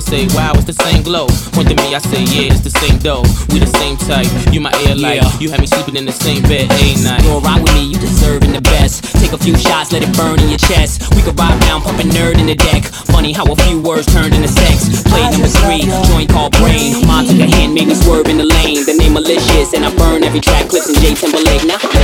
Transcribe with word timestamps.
They 0.00 0.24
say, 0.24 0.32
wow, 0.32 0.56
it's 0.56 0.64
the 0.64 0.72
same 0.72 1.04
glow. 1.04 1.28
Point 1.52 1.68
to 1.68 1.76
me, 1.76 1.92
I 1.92 2.00
say, 2.00 2.24
yeah, 2.32 2.48
it's 2.48 2.64
the 2.64 2.72
same 2.72 2.96
dough. 3.04 3.20
We 3.52 3.60
the 3.60 3.68
same 3.68 4.00
type. 4.00 4.24
You 4.48 4.64
my 4.64 4.72
air 4.88 4.96
light. 4.96 5.20
Yeah. 5.20 5.28
You 5.36 5.52
have 5.52 5.60
me 5.60 5.68
sleeping 5.68 5.92
in 6.00 6.08
the 6.08 6.16
same 6.16 6.40
bed 6.48 6.72
a 6.72 6.88
night. 7.04 7.20
You're 7.20 7.36
ride 7.44 7.60
with 7.60 7.74
me, 7.76 7.92
you 7.92 8.00
deserving 8.00 8.56
the 8.56 8.64
best. 8.64 9.04
Take 9.20 9.36
a 9.36 9.38
few 9.38 9.52
shots, 9.60 9.92
let 9.92 10.00
it 10.00 10.08
burn 10.16 10.40
in 10.40 10.48
your 10.48 10.56
chest. 10.56 11.04
We 11.12 11.20
could 11.20 11.36
ride 11.36 11.60
down, 11.68 11.84
pump 11.84 12.00
a 12.00 12.08
nerd 12.16 12.40
in 12.40 12.48
the 12.48 12.56
deck. 12.56 12.88
Funny 13.12 13.36
how 13.36 13.44
a 13.44 13.56
few 13.68 13.76
words 13.82 14.08
turned 14.08 14.32
into 14.32 14.48
sex. 14.48 15.04
Play 15.04 15.20
number 15.28 15.52
three, 15.52 15.84
joint 16.08 16.32
called 16.32 16.56
brain. 16.56 17.04
Mom 17.04 17.28
took 17.28 17.36
a 17.36 17.44
hand, 17.52 17.76
made 17.76 17.92
me 17.92 17.94
swerve 17.94 18.24
in 18.32 18.40
the 18.40 18.48
lane. 18.48 18.88
The 18.88 18.96
name 18.96 19.12
malicious, 19.12 19.76
and 19.76 19.84
I 19.84 19.92
burn 20.00 20.24
every 20.24 20.40
track. 20.40 20.72
Clips 20.72 20.88
and 20.88 20.96
J 20.96 21.12
Timberlake. 21.12 21.68
Now, 21.68 21.76
nah, 21.76 22.00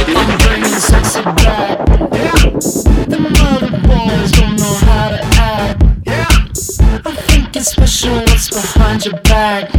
Yeah. 2.13 2.76
back. 9.37 9.76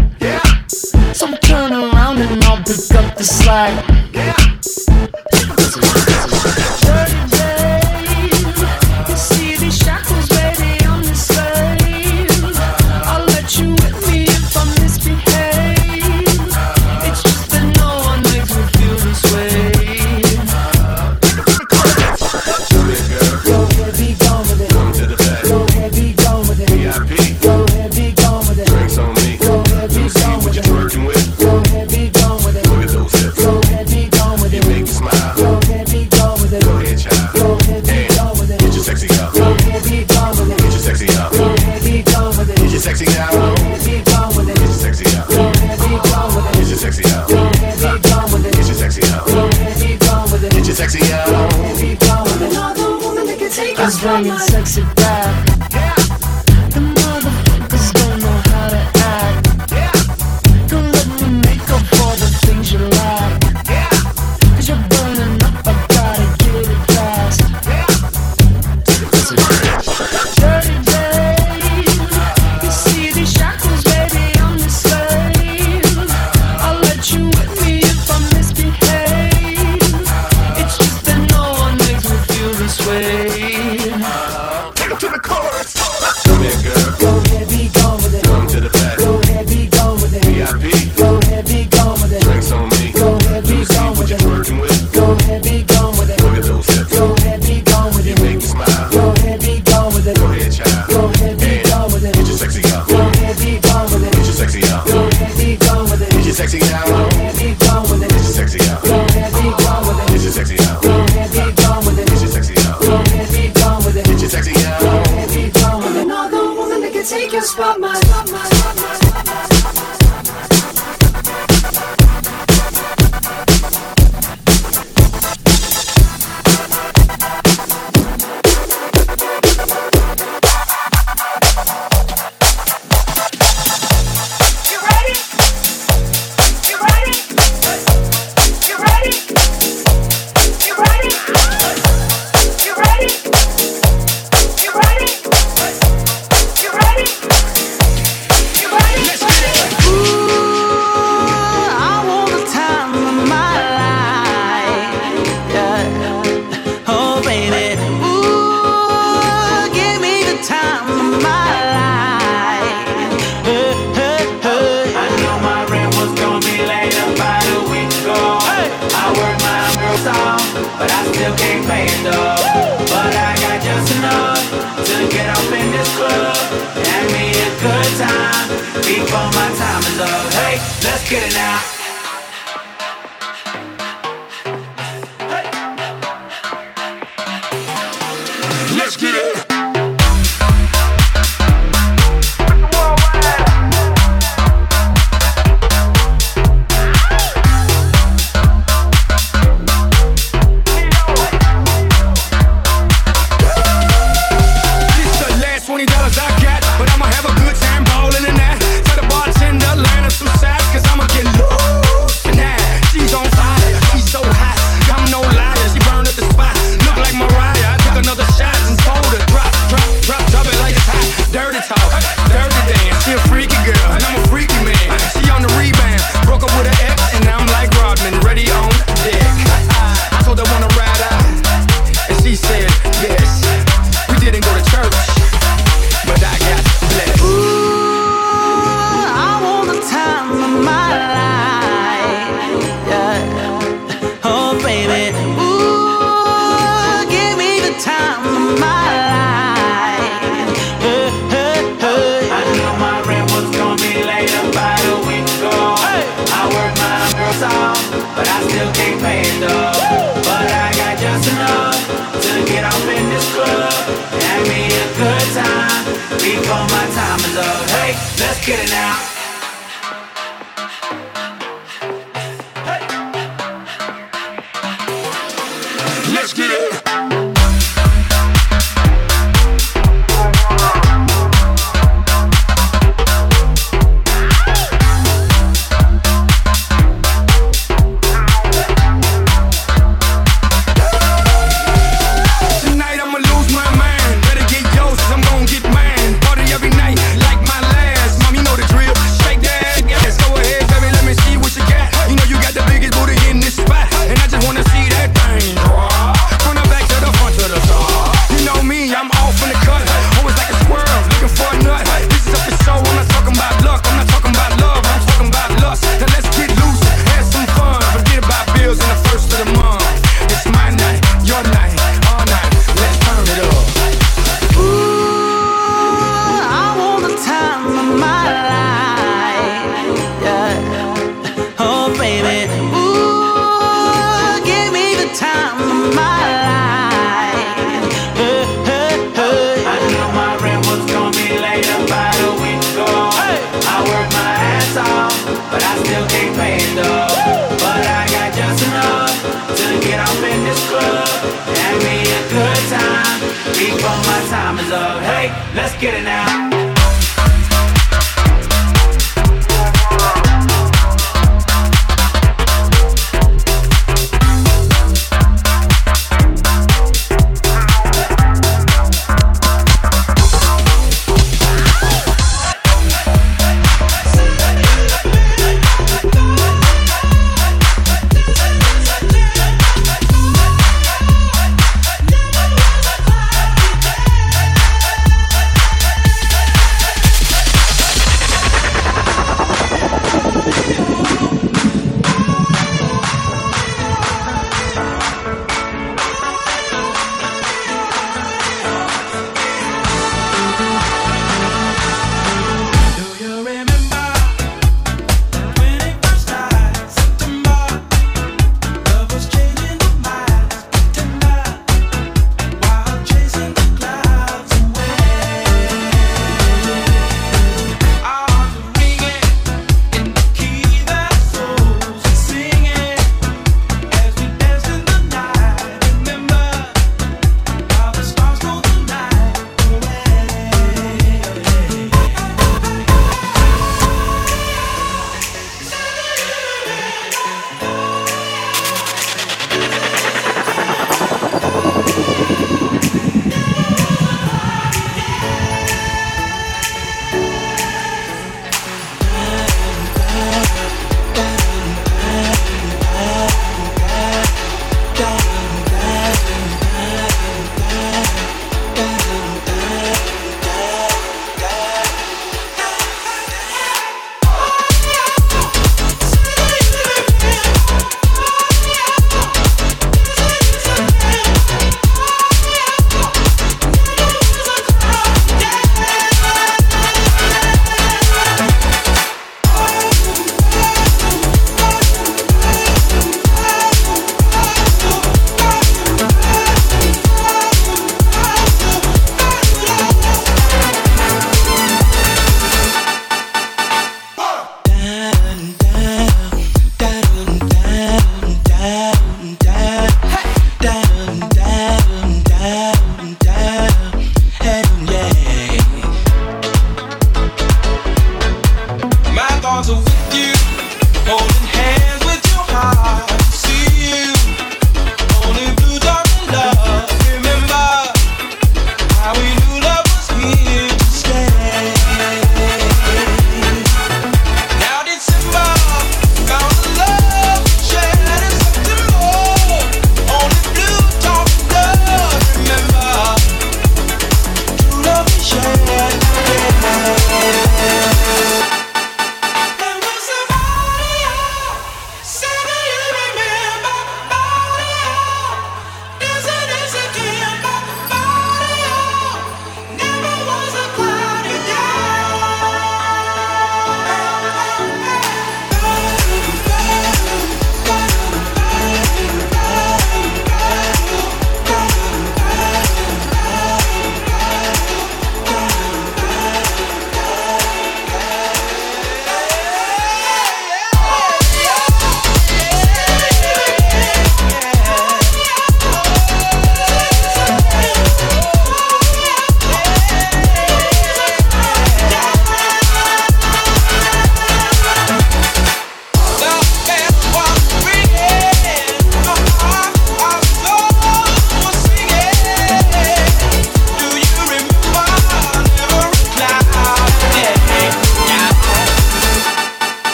I'm 54.18 54.40
sexy. 54.40 54.97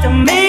To 0.00 0.10
me. 0.10 0.41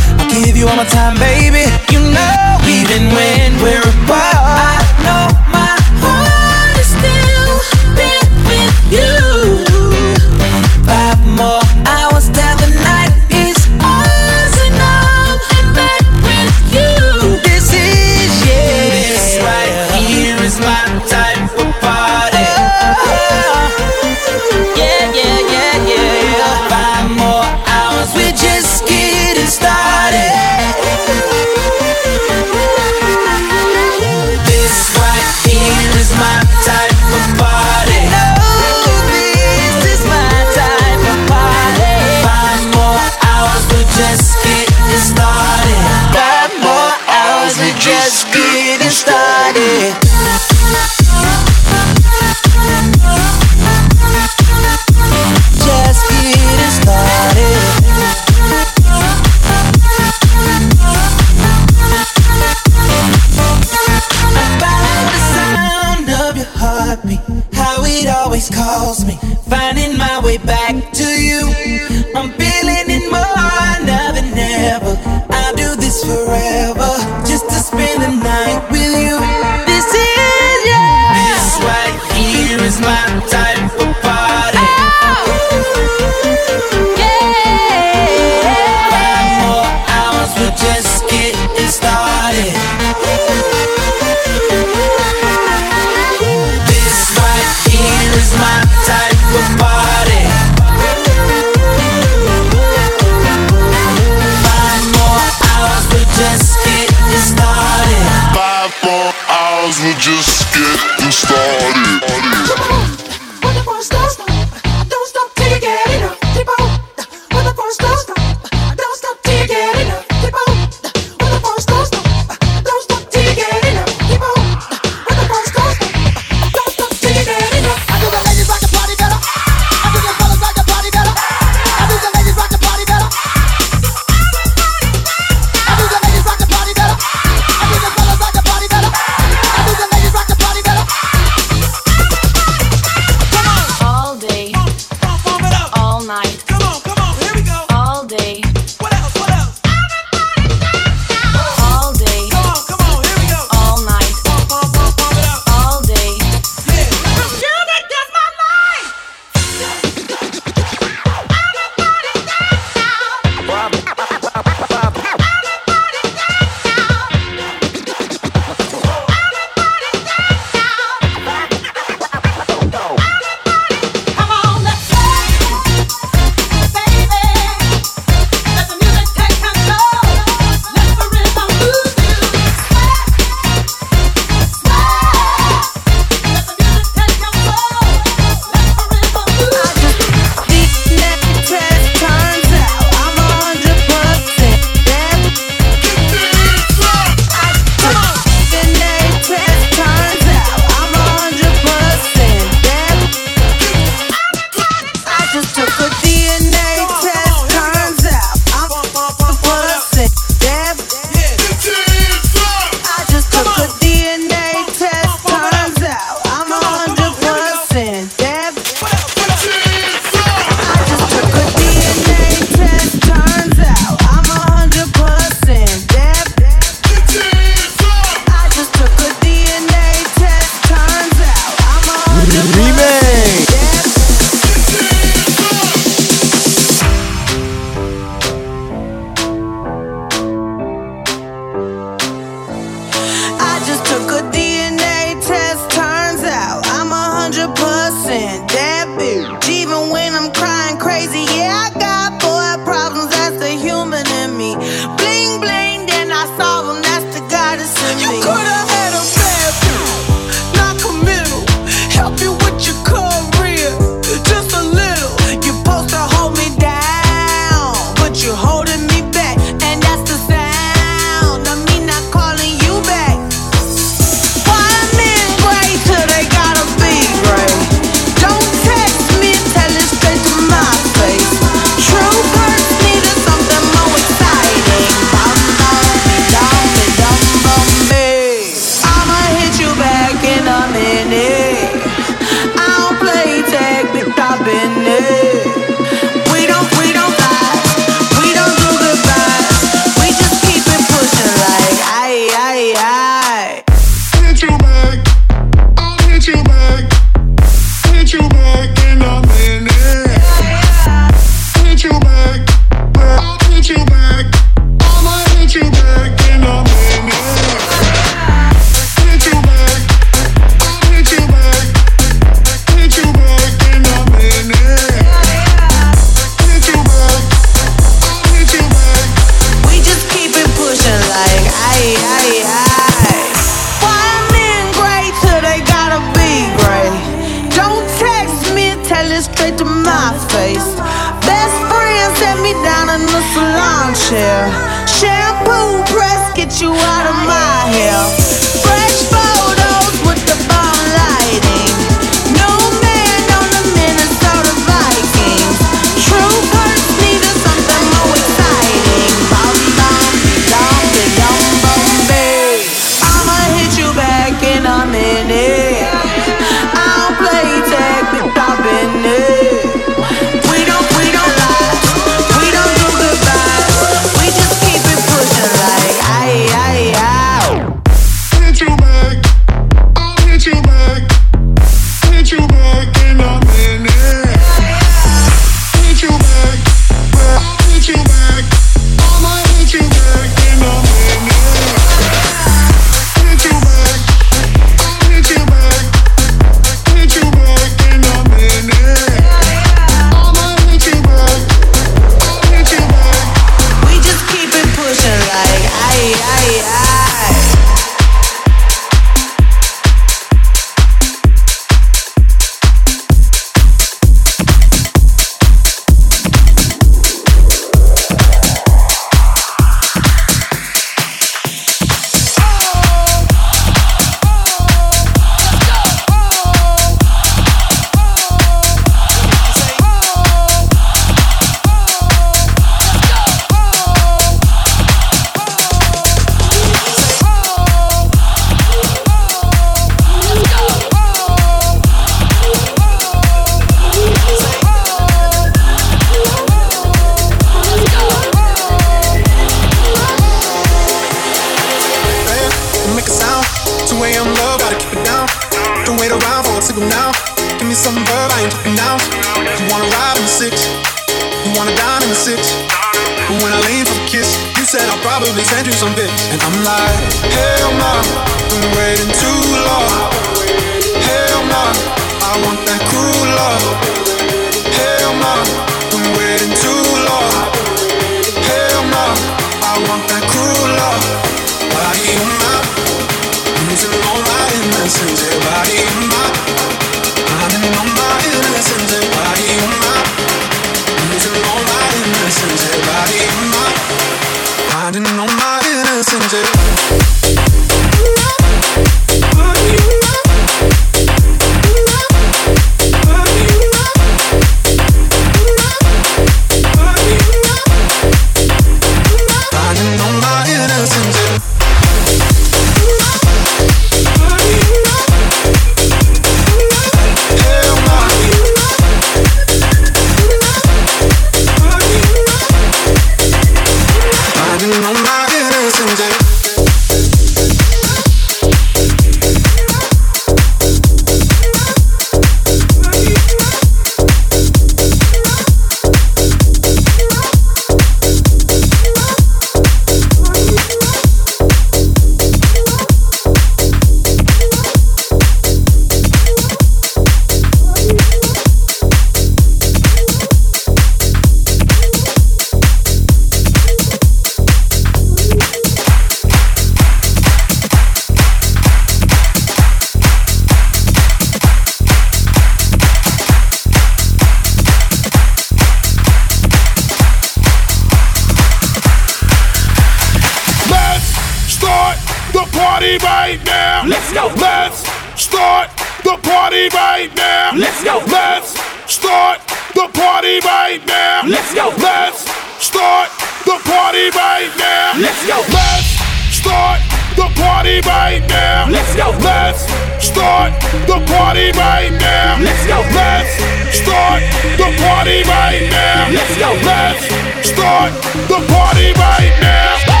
the 572.31 572.45
party 572.55 572.97
right 573.03 573.39
now. 573.45 573.83
Let's 573.85 574.11
go. 574.13 574.27
Let's 574.39 574.87
start 575.19 575.69
the 576.03 576.17
party 576.23 576.69
right 576.73 577.11
now. 577.15 577.51
Let's 577.55 577.83
go. 577.83 577.99
Let's 578.07 578.55
start 578.87 579.39
the 579.75 579.87
party 579.93 580.39
right 580.39 580.81
now. 580.87 581.23
Let's 581.27 581.53
go. 581.53 581.69
Let's 581.77 582.23
start 582.59 583.09
the 583.45 583.57
party 583.67 584.09
right 584.15 584.51
now. 584.57 584.93
Let's 584.97 585.21
go. 585.27 585.37
Let's 585.51 585.87
start 586.31 586.79
the 587.15 587.27
party 587.35 587.81
right 587.81 588.23
now. 588.27 588.69
Let's 588.69 588.95
go. 588.95 589.11
Let's 589.19 589.67
start 589.99 590.53
the 590.87 590.99
party 591.11 591.51
right 591.51 591.91
now. 591.99 592.39
Let's 592.39 592.65
go. 592.67 592.79
Let's 592.95 593.31
start 593.75 594.21
the 594.55 594.69
party 594.79 595.23
right 595.27 595.67
now. 595.69 596.09
Let's 596.11 596.35
go. 596.39 596.49
Let's 596.63 597.03
start 597.47 597.91
the 598.31 598.39
party 598.47 598.93
right 598.95 599.35
now. 599.41 600.00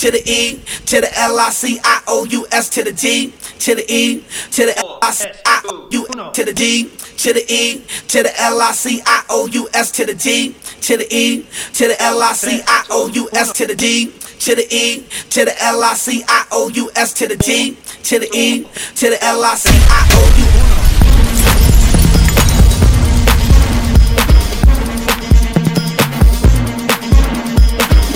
To 0.00 0.10
the 0.10 0.22
E 0.26 0.54
to 0.86 1.02
the 1.02 1.10
L 1.18 1.38
I 1.38 1.50
C 1.50 1.78
I 1.84 2.00
O 2.08 2.24
U 2.24 2.46
S 2.52 2.70
to 2.70 2.82
the 2.82 2.90
D 2.90 3.34
to 3.58 3.74
the 3.74 3.84
E 3.92 4.24
to 4.50 4.64
the 4.64 4.78
L 4.78 4.98
I 5.02 5.10
C 5.10 5.28
I 5.44 5.60
O 5.66 5.88
U 5.90 6.06
to 6.32 6.42
the 6.42 6.54
D 6.54 6.84
to 7.18 7.34
the 7.34 7.44
E 7.52 7.84
to 8.08 8.22
the 8.22 8.32
L 8.40 8.62
I 8.62 8.72
C 8.72 9.02
I 9.04 9.24
O 9.28 9.46
U 9.48 9.68
S 9.74 9.90
to 9.92 10.06
the 10.06 10.14
D 10.14 10.56
to 10.80 10.96
the 10.96 11.06
E 11.14 11.42
to 11.74 11.88
the 11.88 12.02
L 12.02 12.22
I 12.22 12.32
C 12.32 12.62
I 12.66 12.84
O 12.88 13.08
U 13.08 13.28
S 13.34 13.52
to 13.52 13.66
the 13.66 13.74
D 13.74 14.06
to 14.38 14.54
the 14.54 14.66
E 14.74 15.04
to 15.28 15.44
the 15.44 15.62
L 15.62 15.82
I 15.84 15.92
C 15.92 16.24
I 16.26 16.46
O 16.50 16.70
U 16.70 16.90
S 16.96 17.12
to 17.12 17.26
the 17.28 17.36
D 17.36 17.76
to 18.02 18.18
the 18.18 18.30
E 18.34 18.64
to 18.96 19.10
the 19.10 19.18
L 19.22 19.44
I 19.44 19.54
C 19.54 19.68
I 19.70 20.08
O 20.12 20.34
U 20.38 20.70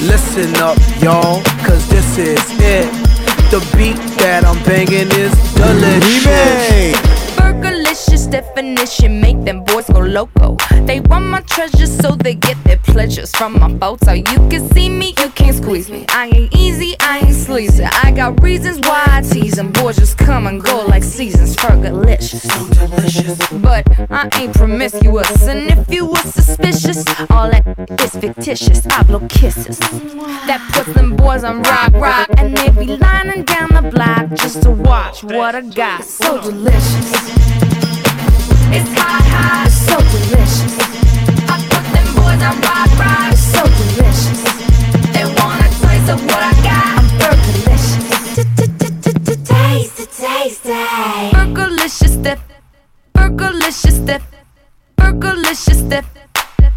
Listen 0.06 0.54
up, 0.56 0.76
y'all, 1.02 1.42
this 2.14 2.50
is 2.50 2.58
it. 2.60 2.92
The 3.50 3.60
beat 3.76 3.96
that 4.18 4.44
I'm 4.44 4.62
banging 4.64 5.10
is 5.18 5.32
delicious. 5.54 6.94
Fergalicious 7.34 8.30
definition 8.30 9.20
make 9.20 9.42
them 9.44 9.64
boys 9.64 9.86
go 9.86 10.00
loco. 10.00 10.56
They 10.86 11.00
want 11.00 11.26
my 11.26 11.40
treasures 11.40 11.96
so 11.96 12.12
they 12.12 12.34
get 12.34 12.62
their 12.64 12.78
pleasures 12.78 13.30
from 13.32 13.58
my 13.58 13.76
photo. 13.78 14.12
You 14.12 14.48
can 14.48 14.68
see 14.70 14.88
me, 14.88 15.14
you 15.18 15.28
can't 15.30 15.56
squeeze 15.56 15.90
me. 15.90 16.06
I 16.08 16.28
ain't 16.28 16.54
I 17.46 18.10
got 18.10 18.42
reasons 18.42 18.80
why 18.88 19.04
I 19.06 19.20
tease 19.20 19.56
them. 19.56 19.70
Boys 19.72 19.96
just 19.96 20.16
come 20.16 20.46
and 20.46 20.62
go 20.62 20.86
like 20.86 21.04
seasons. 21.04 21.54
Fergalicious, 21.54 22.40
so 22.40 22.86
delicious. 22.86 23.36
But 23.60 23.86
I 24.10 24.30
ain't 24.40 24.54
promiscuous, 24.54 25.46
and 25.46 25.70
if 25.70 25.92
you 25.92 26.06
were 26.06 26.16
suspicious, 26.16 27.04
all 27.30 27.50
that 27.50 27.64
is 28.00 28.12
fictitious. 28.16 28.86
I 28.86 29.02
blow 29.02 29.20
kisses. 29.28 29.78
That 29.78 30.66
puts 30.72 30.94
them 30.94 31.16
boys 31.16 31.44
on 31.44 31.62
rock, 31.62 31.92
rock, 31.94 32.28
and 32.38 32.56
they 32.56 32.70
be 32.70 32.96
lining 32.96 33.44
down 33.44 33.68
the 33.74 33.90
block 33.90 34.30
just 34.38 34.62
to 34.62 34.70
watch 34.70 35.22
what 35.22 35.54
I 35.54 35.60
got. 35.60 36.02
So 36.04 36.40
delicious. 36.40 37.12
It's 38.72 38.88
hot, 38.96 39.22
hot, 39.34 39.70
so 39.70 39.98
delicious. 39.98 40.78
I 41.50 41.60
put 41.68 41.84
them 41.92 42.08
boys 42.16 42.42
on 42.42 42.56
rock, 42.64 42.90
rock, 42.98 43.36
so 43.36 43.62
delicious. 43.62 44.40
They 45.12 45.24
want 45.38 45.60
a 45.60 45.68
taste 45.82 46.10
of 46.10 46.24
what 46.24 46.42
I 46.42 46.52
got. 46.62 47.03
Fergalicious. 47.64 48.04
Taste, 50.16 50.68
Fergalicious, 53.14 53.98
dip. 54.06 54.22
Fergalicious, 54.96 55.88
dip. 55.88 56.13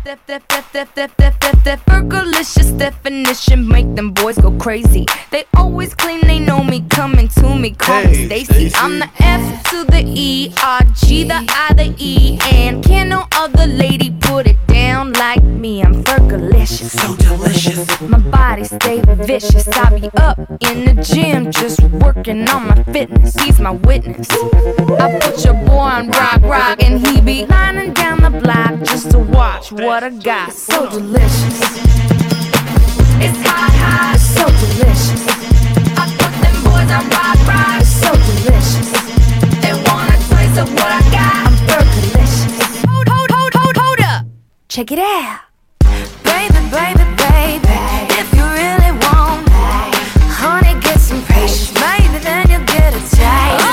Fergalicious, 0.08 1.64
dip. 1.64 1.80
Fergalicious, 1.82 2.78
dip. 2.78 2.94
definition 3.04 3.68
make 3.68 3.94
them 3.96 4.12
boys 4.12 4.38
go 4.38 4.52
crazy. 4.52 5.06
They 5.32 5.44
always 5.54 5.94
claim 5.94 6.22
they 6.22 6.40
know 6.40 6.64
me, 6.64 6.86
coming 6.90 7.28
to 7.30 7.56
me, 7.56 7.72
call 7.72 8.04
Hey, 8.04 8.26
Stacy. 8.26 8.70
Stacy. 8.70 8.76
I'm 8.78 9.00
the 9.00 9.10
F 9.20 9.70
to 9.72 9.84
the 9.84 10.04
E, 10.06 10.54
R 10.64 10.82
G 10.96 11.26
the 11.26 11.46
I 11.50 11.74
the 11.74 11.94
E, 11.98 12.40
and 12.54 12.82
can 12.84 13.10
no 13.10 13.26
other 13.34 13.68
lady 13.68 14.12
put 14.22 14.48
it 14.48 14.56
down 14.68 15.12
like 15.14 15.44
me? 15.44 15.82
I'm 15.84 16.04
Fergalicious, 16.04 16.98
so 17.02 17.16
delicious. 17.18 18.02
My 18.02 18.20
body 18.20 18.64
stay 18.64 19.02
vicious. 19.02 19.68
I 19.68 20.00
be 20.00 20.10
up 20.16 20.40
in 20.62 20.86
the 20.86 21.04
gym, 21.04 21.52
just 21.52 21.82
working 21.82 22.48
on 22.48 22.68
my 22.68 22.82
fitness. 22.84 23.36
He's 23.42 23.60
my 23.60 23.72
witness. 23.72 24.30
I 24.32 25.20
put 25.20 25.44
your 25.44 25.56
boy 25.66 25.80
on 25.80 26.10
rock, 26.12 26.42
rock, 26.44 26.82
and 26.82 27.06
he 27.06 27.20
be 27.20 27.46
lining 27.46 27.94
down 27.94 28.22
the 28.22 28.30
block 28.40 28.80
just 28.84 29.12
to 29.12 29.20
watch 29.20 29.72
what 29.72 29.97
I 30.04 30.10
got. 30.10 30.54
So 30.54 30.90
delicious. 30.92 31.60
It's 33.20 33.40
hot, 33.42 33.74
hot, 33.82 34.14
it's 34.16 34.30
so 34.30 34.46
delicious. 34.46 35.24
I 35.98 36.06
put 36.20 36.34
them 36.38 36.58
boys 36.62 36.90
on 36.94 37.10
rock, 37.10 37.40
rock, 37.50 37.82
it's 37.82 37.90
so 37.98 38.12
delicious. 38.14 38.92
They 39.64 39.74
want 39.74 40.14
a 40.14 40.18
taste 40.30 40.58
of 40.62 40.70
what 40.78 40.92
I 40.92 41.02
got. 41.10 41.50
I'm 41.50 41.56
Fergalicious. 41.66 42.86
Hold, 42.86 43.08
hold, 43.10 43.32
hold, 43.32 43.54
hold, 43.56 43.78
hold 43.78 44.02
up. 44.02 44.26
Check 44.70 44.92
it 44.92 45.00
out. 45.00 45.40
Baby, 46.24 46.62
baby, 46.70 47.06
baby, 47.18 47.80
if 48.22 48.28
you 48.38 48.44
really 48.44 48.92
want 49.02 49.50
honey, 50.30 50.80
get 50.80 51.00
some 51.00 51.24
patience. 51.26 51.74
Maybe 51.74 52.20
then 52.24 52.50
you'll 52.52 52.64
get 52.66 52.94
a 52.94 53.00
taste. 53.00 53.18
I'm 53.18 53.26
a 53.26 53.58
taste 53.58 53.67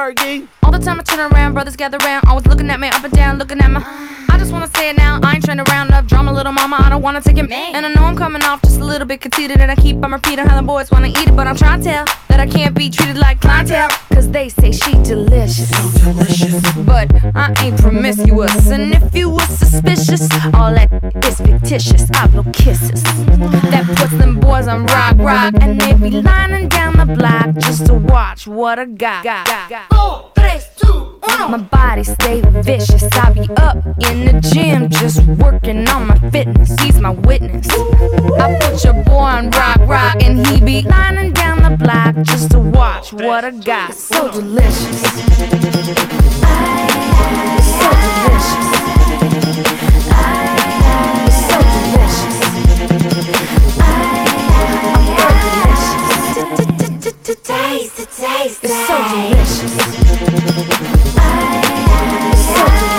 Fergie. 0.00 0.48
All 0.62 0.72
the 0.72 0.78
time 0.78 0.98
I 0.98 1.02
turn 1.02 1.30
around, 1.30 1.52
brothers 1.52 1.76
gather 1.76 1.98
round, 1.98 2.24
always 2.26 2.46
looking 2.46 2.70
at 2.70 2.80
me 2.80 2.88
up 2.88 3.04
and 3.04 3.12
down, 3.12 3.36
looking 3.36 3.60
at 3.60 3.70
my. 3.70 4.29
I 4.30 4.38
just 4.38 4.52
wanna 4.52 4.68
say 4.76 4.90
it 4.90 4.96
now, 4.96 5.20
I 5.22 5.34
ain't 5.34 5.44
trying 5.44 5.58
to 5.58 5.64
round 5.70 5.90
up 5.90 6.06
drama, 6.06 6.32
little 6.32 6.52
mama. 6.52 6.76
I 6.78 6.88
don't 6.88 7.02
wanna 7.02 7.20
take 7.20 7.38
it, 7.38 7.48
Man. 7.48 7.74
and 7.74 7.84
I 7.86 7.92
know 7.92 8.04
I'm 8.04 8.16
coming 8.16 8.42
off 8.44 8.62
just 8.62 8.80
a 8.80 8.84
little 8.84 9.06
bit 9.06 9.20
conceited, 9.20 9.60
and 9.60 9.70
I 9.70 9.76
keep 9.76 10.02
on 10.04 10.12
repeating 10.12 10.46
how 10.46 10.56
the 10.60 10.66
boys 10.66 10.90
wanna 10.90 11.08
eat 11.08 11.28
it, 11.28 11.36
but 11.36 11.46
I'm 11.46 11.56
trying 11.56 11.80
to 11.80 11.84
tell 11.84 12.04
that 12.28 12.40
I 12.40 12.46
can't 12.46 12.74
be 12.74 12.88
treated 12.90 13.18
like 13.18 13.40
clientele, 13.40 13.88
cause 14.12 14.28
they 14.30 14.48
say 14.48 14.72
she 14.72 14.92
delicious. 15.02 15.68
So 15.70 16.12
delicious. 16.12 16.62
But 16.78 17.08
I 17.34 17.54
ain't 17.64 17.78
promiscuous, 17.78 18.68
and 18.70 18.94
if 18.94 19.14
you 19.14 19.30
was 19.30 19.48
suspicious, 19.48 20.22
all 20.54 20.72
that 20.74 20.88
is 21.24 21.36
fictitious. 21.40 22.08
I 22.14 22.26
blow 22.28 22.44
kisses 22.52 23.02
that 23.02 23.84
puts 23.96 24.16
them 24.18 24.38
boys 24.40 24.68
on 24.68 24.86
rock, 24.86 25.16
rock, 25.18 25.54
and 25.60 25.80
they 25.80 25.92
be 25.94 26.10
lining 26.22 26.68
down 26.68 26.96
the 26.96 27.06
block 27.06 27.56
just 27.56 27.86
to 27.86 27.94
watch 27.94 28.46
what 28.46 28.78
I 28.78 28.84
got. 28.86 29.24
got, 29.24 30.34
tres, 30.34 30.68
two, 30.76 31.18
uno. 31.28 31.48
My 31.48 31.58
body 31.58 32.04
stay 32.04 32.40
vicious. 32.62 33.04
I 33.12 33.32
be 33.32 33.48
up 33.56 33.76
in 34.08 34.19
the 34.24 34.40
gym 34.52 34.88
just 34.88 35.22
working 35.26 35.88
on 35.88 36.06
my 36.08 36.18
fitness. 36.30 36.74
He's 36.80 36.98
my 37.00 37.10
witness. 37.10 37.66
I 37.70 38.58
put 38.60 38.82
your 38.84 38.94
boy 39.04 39.12
on 39.12 39.50
rock, 39.50 39.78
rock, 39.80 40.22
and 40.22 40.46
he 40.46 40.60
be 40.60 40.82
lining 40.82 41.32
down 41.32 41.62
the 41.62 41.76
block 41.76 42.16
just 42.22 42.50
to 42.52 42.58
watch 42.58 43.12
what 43.12 43.44
I 43.44 43.50
got. 43.50 43.94
So 43.94 44.30
delicious. 44.30 45.00
So 45.02 45.10
delicious. 45.10 45.70
So 51.40 51.60
delicious. 51.60 52.40
Taste, 57.42 57.96
taste, 57.96 58.64
it's 58.64 58.86
so 58.86 58.96
delicious. 59.10 59.72
So 62.46 62.64
delicious. 62.64 62.89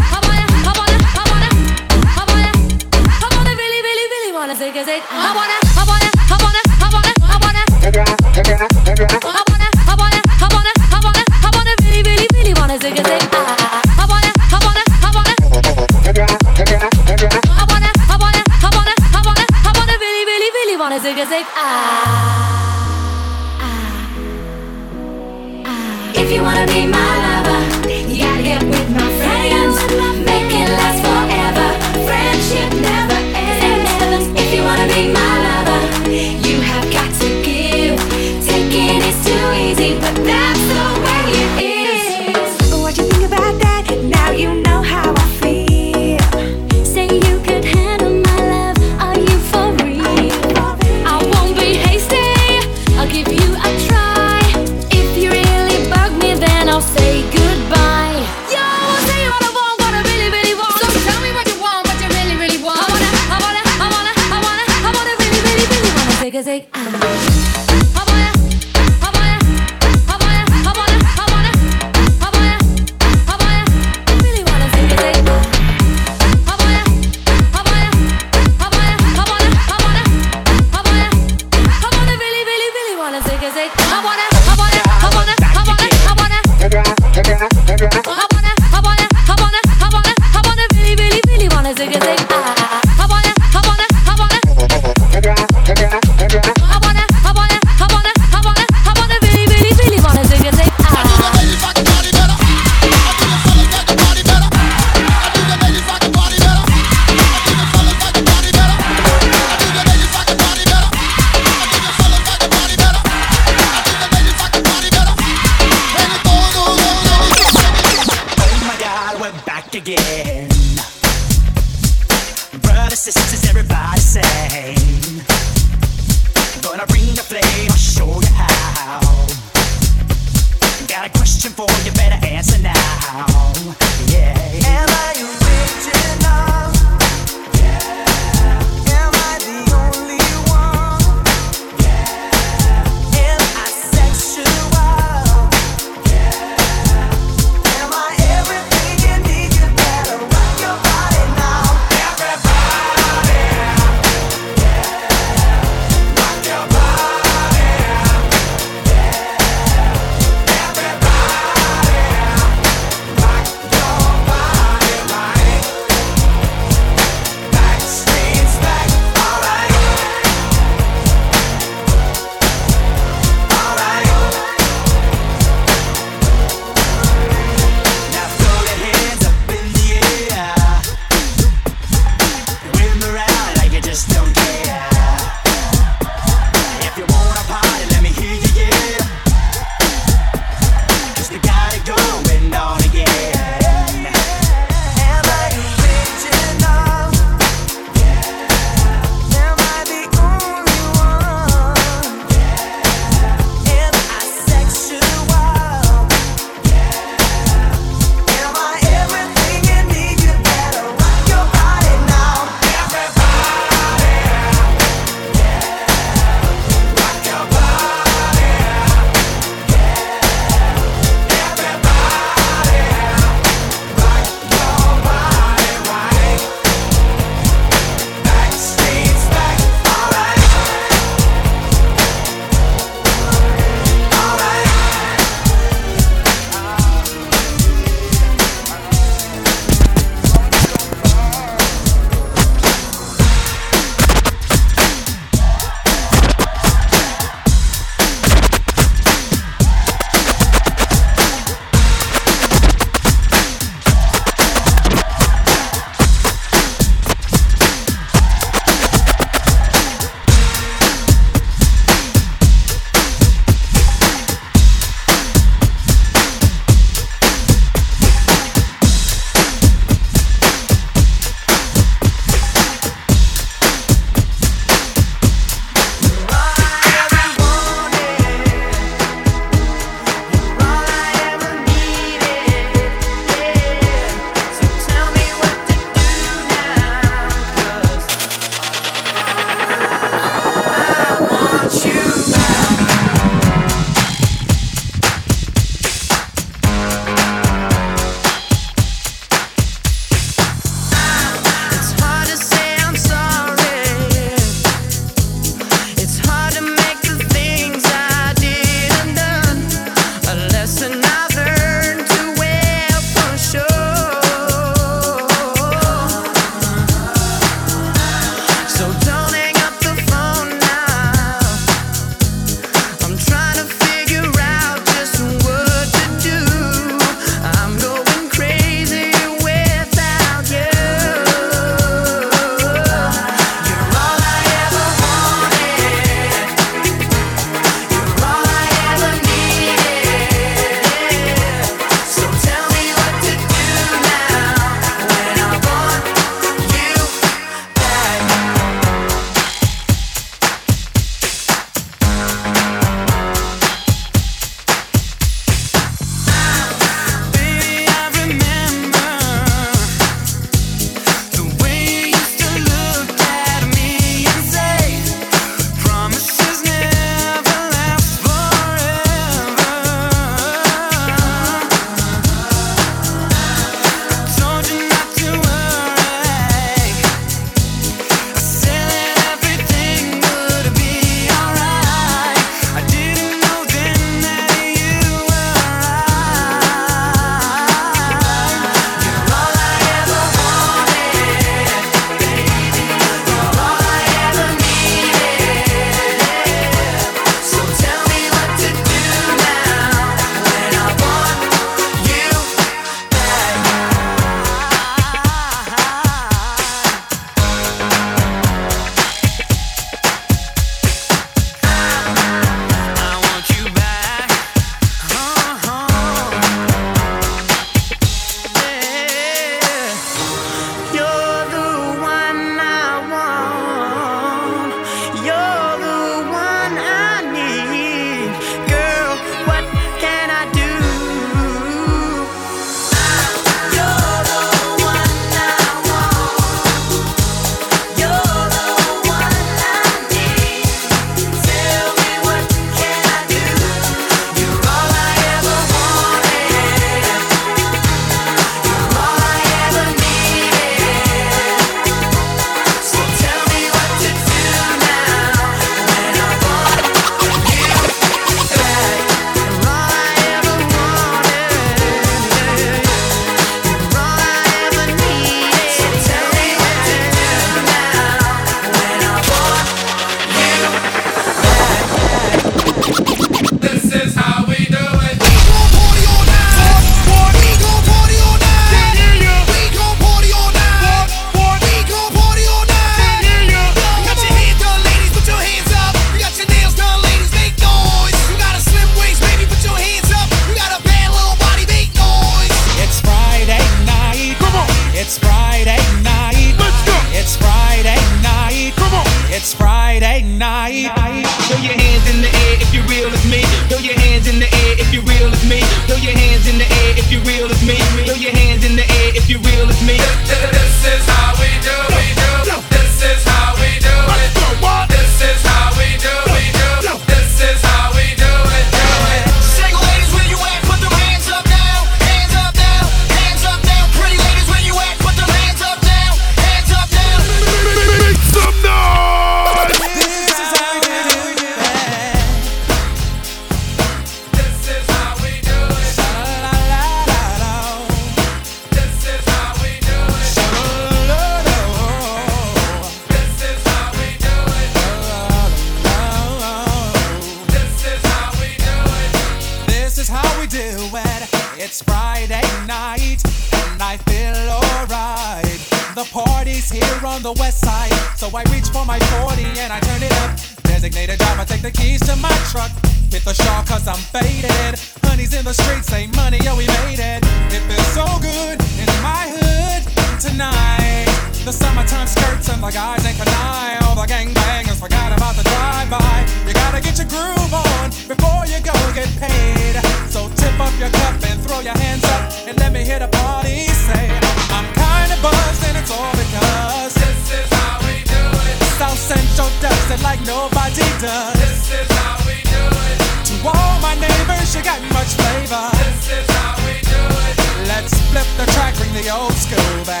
Nobody 590.31 590.87
does. 591.03 591.35
This 591.43 591.63
is 591.79 591.89
how 591.99 592.15
we 592.27 592.37
do 592.55 592.63
it. 592.87 592.97
To 593.29 593.35
all 593.51 593.75
my 593.87 593.95
neighbors, 594.07 594.55
you 594.55 594.63
got 594.63 594.79
much 594.97 595.11
flavor. 595.19 595.67
This 595.83 596.03
is 596.19 596.27
how 596.37 596.55
we 596.65 596.75
do 596.93 597.01
it. 597.27 597.35
Let's 597.71 597.93
flip 598.09 598.29
the 598.39 598.47
track, 598.55 598.73
bring 598.79 598.93
the 598.93 599.07
old 599.09 599.35
school 599.45 599.75
back. 599.85 600.00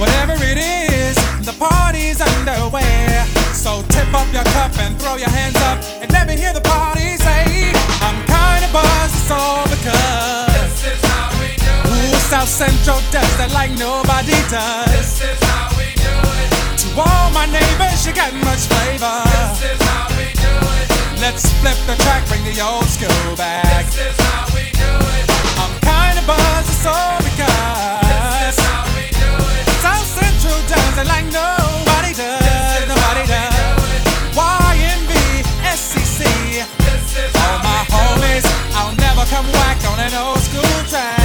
Whatever 0.00 0.32
it 0.40 0.56
is, 0.56 1.14
the 1.44 1.52
party's 1.60 2.22
underway. 2.22 3.20
So 3.52 3.82
tip 3.92 4.08
up 4.14 4.24
your 4.32 4.44
cup 4.56 4.72
and 4.80 4.98
throw 4.98 5.16
your 5.16 5.28
hands 5.28 5.60
up 5.68 5.76
and 6.00 6.10
let 6.10 6.26
me 6.26 6.36
hear 6.40 6.54
the 6.54 6.64
party 6.64 7.20
say, 7.20 7.68
I'm 8.00 8.16
kinda 8.24 8.72
buzzed, 8.72 9.12
it's 9.12 9.30
all 9.30 9.68
because 9.68 10.56
This 10.56 10.96
is 10.96 11.00
how 11.04 11.28
we 11.36 11.52
do 11.60 11.68
it. 11.68 12.16
Ooh, 12.16 12.32
South 12.32 12.48
Central 12.48 12.96
does 13.12 13.28
it 13.44 13.52
like 13.52 13.72
nobody 13.76 14.40
does. 14.48 14.88
This 14.88 15.20
is 15.20 15.40
how 15.44 15.68
we 15.76 15.92
do 16.00 16.16
it. 16.40 16.48
To 16.80 16.88
all 16.96 17.28
my 17.36 17.44
neighbors, 17.44 18.00
you 18.06 18.16
got 18.16 18.32
much 18.40 18.72
flavor. 18.72 19.20
This 19.28 19.76
is 19.76 19.80
how 19.84 20.08
we 20.16 20.32
do 20.32 20.54
it. 20.80 20.88
Let's 21.20 21.44
flip 21.60 21.76
the 21.84 21.96
track, 22.04 22.24
bring 22.32 22.42
the 22.48 22.56
old 22.64 22.88
school 22.88 23.36
back. 23.36 23.84
This 23.92 24.16
is 24.16 24.16
how 24.16 24.48
we 24.56 24.64
do 24.72 24.92
it. 25.12 25.26
I'm 25.60 25.74
kinda 25.84 26.24
buzzed, 26.24 26.72
it's 26.72 26.86
all 26.88 27.20
because 27.20 27.99
Like 31.06 31.24
nobody 31.32 32.12
does. 32.14 32.88
Nobody 32.88 33.26
does. 33.26 33.50
All 37.36 37.58
my 37.62 37.84
homies. 37.88 38.44
I'll 38.74 38.94
never 38.96 39.24
come 39.30 39.46
whack 39.52 39.78
on 39.90 39.98
an 40.00 40.14
old 40.14 40.38
school 40.38 40.84
track. 40.88 41.19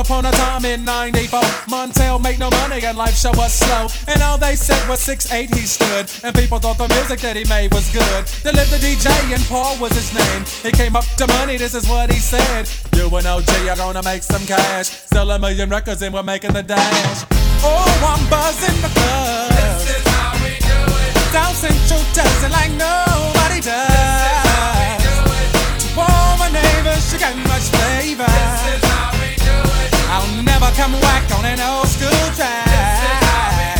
Upon 0.00 0.24
a 0.24 0.32
time 0.32 0.64
in 0.64 0.84
94, 0.84 1.40
Montel 1.68 2.20
made 2.22 2.38
no 2.38 2.50
money 2.50 2.82
and 2.84 2.96
life 2.96 3.14
show 3.14 3.32
was 3.36 3.52
slow. 3.52 3.86
And 4.08 4.22
all 4.22 4.38
they 4.38 4.56
said 4.56 4.80
was 4.88 5.00
6'8 5.06 5.54
he 5.54 5.66
stood. 5.66 6.10
And 6.24 6.34
people 6.34 6.58
thought 6.58 6.78
the 6.78 6.88
music 6.88 7.20
that 7.20 7.36
he 7.36 7.44
made 7.44 7.72
was 7.74 7.90
good. 7.92 8.24
They 8.42 8.52
lived 8.52 8.70
the 8.72 8.78
DJ 8.78 9.08
and 9.32 9.42
Paul 9.44 9.78
was 9.78 9.92
his 9.92 10.12
name. 10.14 10.44
He 10.64 10.72
came 10.72 10.96
up 10.96 11.04
to 11.20 11.26
money, 11.38 11.56
this 11.58 11.74
is 11.74 11.88
what 11.88 12.10
he 12.10 12.18
said. 12.18 12.68
You 12.96 13.14
and 13.14 13.26
OG 13.26 13.50
are 13.68 13.76
gonna 13.76 14.02
make 14.02 14.22
some 14.22 14.44
cash. 14.46 14.88
Sell 14.88 15.30
a 15.30 15.38
million 15.38 15.68
records 15.68 16.02
and 16.02 16.14
we're 16.14 16.22
making 16.22 16.54
the 16.54 16.62
dash. 16.62 17.24
Oh, 17.62 18.16
I'm 18.16 18.24
buzzing 18.30 18.80
because 18.80 19.84
This 19.84 20.00
is 20.00 20.06
how 20.08 20.32
we 20.42 20.56
do 20.64 20.80
it. 21.04 21.12
South 21.30 21.56
Central 21.56 22.00
does 22.16 22.44
it 22.44 22.50
like 22.50 22.72
nobody 22.72 23.60
does. 23.60 25.02
Do 25.04 25.12
it. 25.28 25.94
To 25.94 26.00
all 26.00 26.38
my 26.38 26.48
neighbors, 26.48 27.12
you 27.12 27.18
got 27.18 27.36
much 27.36 27.68
flavor. 27.68 28.89
I'll 30.12 30.42
never 30.42 30.70
come 30.74 30.92
whack 31.00 31.30
on 31.38 31.44
an 31.44 31.60
old 31.60 31.86
school 31.86 32.26
track. 32.34 33.78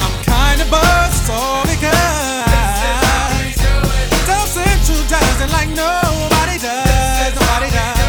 I'm 0.00 0.14
kinda 0.24 0.64
buzzed, 0.70 1.28
all 1.30 1.62
because. 1.68 1.92
South 4.24 4.48
Central 4.48 5.02
does 5.12 5.38
it 5.44 5.50
like 5.52 5.68
nobody 5.68 6.56
does. 6.56 7.34
Nobody 7.36 7.68
does. 7.68 8.00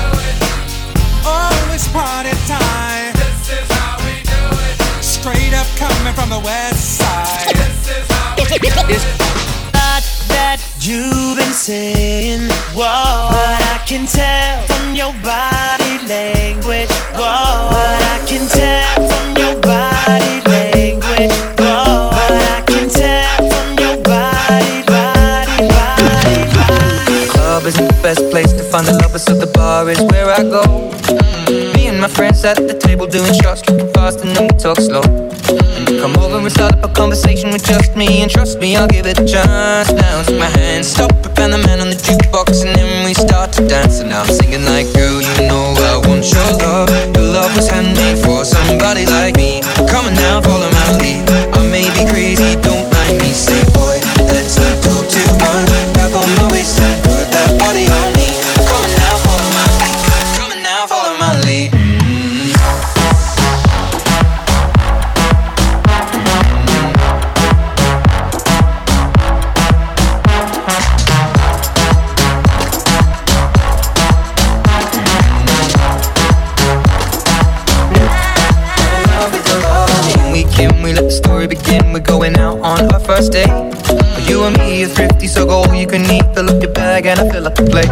Oh, 1.25 1.71
it's 1.75 1.87
party 1.89 2.31
time. 2.47 3.11
This 3.19 3.59
is 3.59 3.67
how 3.75 3.99
we 4.05 4.23
do 4.23 4.41
it. 4.67 5.03
Straight 5.03 5.53
up 5.53 5.67
coming 5.75 6.13
from 6.13 6.29
the 6.29 6.39
west 6.39 6.97
side. 6.99 7.55
This 7.55 7.89
is 7.91 8.07
how 8.09 8.35
we 8.37 8.69
do 8.69 9.43
lot 9.93 10.03
that 10.29 10.57
you've 10.79 11.37
been 11.37 11.53
saying, 11.53 12.49
whoa. 12.73 13.29
But 13.31 13.61
I 13.61 13.77
can 13.85 14.05
tell 14.07 14.61
from 14.67 14.95
your 14.95 15.13
body 15.21 15.99
language, 16.07 16.92
and 32.43 32.59
at 32.59 32.67
the 32.67 32.77
table 32.77 33.07
doing 33.07 33.33
shots, 33.41 33.61
tripping 33.61 33.91
fast, 33.93 34.21
and 34.21 34.35
then 34.35 34.43
we 34.43 34.57
talk 34.59 34.77
slow. 34.77 35.01
Come 36.01 36.17
over 36.17 36.37
and 36.37 36.51
start 36.51 36.73
up 36.73 36.83
a 36.83 36.93
conversation 36.93 37.51
with 37.51 37.63
just 37.63 37.95
me, 37.95 38.21
and 38.21 38.29
trust 38.29 38.59
me, 38.59 38.75
I'll 38.75 38.87
give 38.87 39.05
it 39.05 39.17
a 39.17 39.25
chance. 39.25 39.91
Now 39.91 40.23
take 40.23 40.39
my 40.39 40.51
hand, 40.59 40.85
stop 40.85 41.11
and 41.39 41.53
the 41.53 41.57
man 41.57 41.79
on 41.79 41.89
the 41.89 41.95
jukebox, 41.95 42.65
and 42.65 42.75
then 42.75 43.05
we 43.05 43.13
start 43.13 43.51
to 43.53 43.67
dance. 43.67 43.99
And 43.99 44.13
I'm 44.13 44.27
singing 44.27 44.65
like, 44.65 44.91
girl, 44.93 45.21
you 45.21 45.47
know 45.47 45.62
your 46.31 46.57
love. 46.59 46.89
Your 47.15 47.25
love 47.33 47.55
was 47.55 47.69
handmade 47.69 48.19
for 48.23 48.45
somebody 48.45 49.05
like 49.05 49.35
me. 49.35 49.52
First 83.23 83.31
date. 83.31 84.29
You 84.29 84.43
and 84.43 84.57
me 84.57 84.83
are 84.83 84.87
thrifty, 84.87 85.27
so 85.27 85.45
go 85.45 85.63
all 85.63 85.75
you 85.75 85.87
can 85.87 86.03
eat. 86.11 86.23
Fill 86.33 86.49
up 86.49 86.61
your 86.61 86.71
bag 86.71 87.05
and 87.05 87.19
I 87.19 87.29
fill 87.29 87.47
up 87.47 87.55
the 87.55 87.63
plate. 87.63 87.91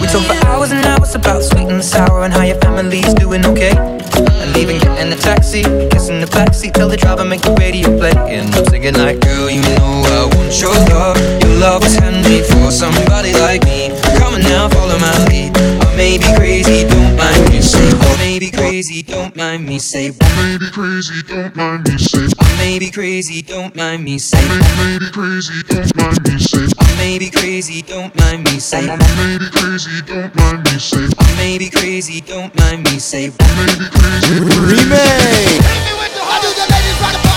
We 0.00 0.06
talk 0.06 0.24
for 0.24 0.46
hours 0.46 0.70
and 0.70 0.84
hours 0.84 1.14
about 1.14 1.42
sweet 1.42 1.68
and 1.68 1.84
sour 1.84 2.24
and 2.24 2.32
how 2.32 2.42
your 2.42 2.58
family's 2.60 3.12
doing 3.14 3.44
okay. 3.46 3.72
And 3.76 4.52
leaving, 4.54 4.78
getting 4.78 5.10
the 5.10 5.16
taxi, 5.16 5.62
kissing 5.90 6.20
the 6.20 6.26
backseat, 6.26 6.74
tell 6.74 6.88
the 6.88 6.96
driver 6.96 7.24
make 7.24 7.42
the 7.42 7.54
radio 7.54 7.88
play. 7.98 8.12
And 8.28 8.54
I'm 8.54 8.64
singing 8.66 8.94
like, 8.94 9.20
girl, 9.20 9.50
you 9.50 9.62
know 9.62 10.04
I 10.06 10.30
want 10.34 10.52
your 10.60 10.74
love. 10.94 11.18
Your 11.42 11.56
love 11.58 11.82
was 11.82 11.94
handmade 11.96 12.46
for 12.46 12.70
somebody 12.70 13.32
like 13.34 13.64
me. 13.64 13.90
Come 14.18 14.34
on 14.34 14.42
now, 14.42 14.68
follow 14.68 14.98
my 14.98 15.14
lead. 15.26 15.56
I 15.56 15.96
may 15.96 16.18
be 16.18 16.28
crazy, 16.36 16.86
don't 16.88 17.16
mind 17.16 17.49
me. 17.49 17.49
Say, 17.70 17.88
I 17.88 18.16
may 18.18 18.38
be 18.40 18.50
crazy, 18.50 19.02
don't 19.02 19.36
mind 19.36 19.64
me. 19.64 19.78
Say, 19.78 20.10
I 20.20 20.42
may 20.42 20.58
be 20.58 20.70
crazy, 20.72 21.22
don't 21.22 21.54
mind 21.54 21.86
me. 21.88 21.98
Say, 21.98 22.26
I 22.38 22.56
may 22.58 22.78
be 22.80 22.90
crazy, 22.90 23.42
don't 23.42 23.76
mind 23.76 24.02
me. 24.02 24.18
Say, 24.18 24.38
I 24.38 24.58
may 24.82 24.98
be 24.98 25.06
crazy, 25.12 25.62
don't 25.62 25.94
mind 25.96 26.18
me. 26.26 26.38
Say, 26.40 26.66
I 26.78 26.96
may 26.96 27.18
be 27.18 27.30
crazy, 27.30 27.82
don't 27.82 28.12
mind 28.16 28.44
me. 28.44 28.58
Say, 28.58 28.88
I 28.88 28.96
may 29.06 29.38
be 29.38 29.48
crazy, 29.50 30.02
don't 30.02 30.34
mind 30.34 30.64
me. 30.64 30.78
Say, 30.80 31.06
I 31.16 31.36
may 31.36 31.58
be 31.58 31.70
crazy, 31.70 32.20
don't 32.20 32.58
mind 32.58 32.82
me. 32.90 32.98
Say, 32.98 33.30
I 33.38 33.54
may 33.54 33.78
be 33.78 33.86
crazy. 33.86 34.34
Remake. 34.40 35.62
I 35.62 36.38
do 36.42 36.50
the 36.58 36.66
ladies 36.74 36.98
rock 37.00 37.29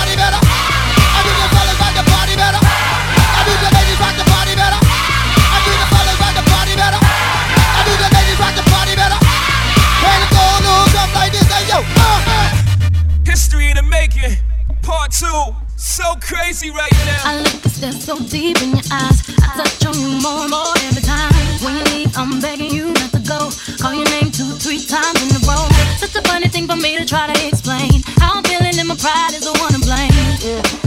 History 13.33 13.65
in 13.65 13.77
the 13.81 13.81
making, 13.81 14.37
part 14.85 15.09
two. 15.09 15.57
So 15.73 16.05
crazy 16.21 16.69
right 16.69 16.93
now. 17.01 17.33
I 17.33 17.41
look 17.41 17.65
and 17.65 17.73
stare 17.73 17.91
so 17.91 18.13
deep 18.29 18.61
in 18.61 18.77
your 18.77 18.85
eyes. 18.93 19.25
I 19.41 19.57
touch 19.57 19.89
on 19.89 19.97
you 19.97 20.21
more 20.21 20.45
and 20.45 20.53
more 20.53 20.69
every 20.85 21.01
time. 21.01 21.33
When 21.65 21.73
you 21.81 21.83
leave, 21.89 22.13
I'm 22.13 22.37
begging 22.37 22.69
you 22.69 22.93
not 22.93 23.09
to 23.09 23.21
go. 23.25 23.49
Call 23.81 23.97
your 23.97 24.05
name 24.21 24.29
two, 24.29 24.53
three 24.61 24.85
times 24.85 25.17
in 25.25 25.33
a 25.33 25.41
row. 25.49 25.65
Such 25.97 26.13
a 26.13 26.21
funny 26.29 26.45
thing 26.45 26.69
for 26.69 26.77
me 26.77 26.93
to 27.01 27.09
try 27.09 27.25
to 27.25 27.37
explain. 27.41 28.05
How 28.21 28.37
I'm 28.37 28.43
feeling 28.45 28.77
and 28.77 28.87
my 28.87 28.93
pride 29.01 29.33
is 29.33 29.49
the 29.49 29.53
one 29.57 29.73
to 29.73 29.81
blame. 29.81 30.13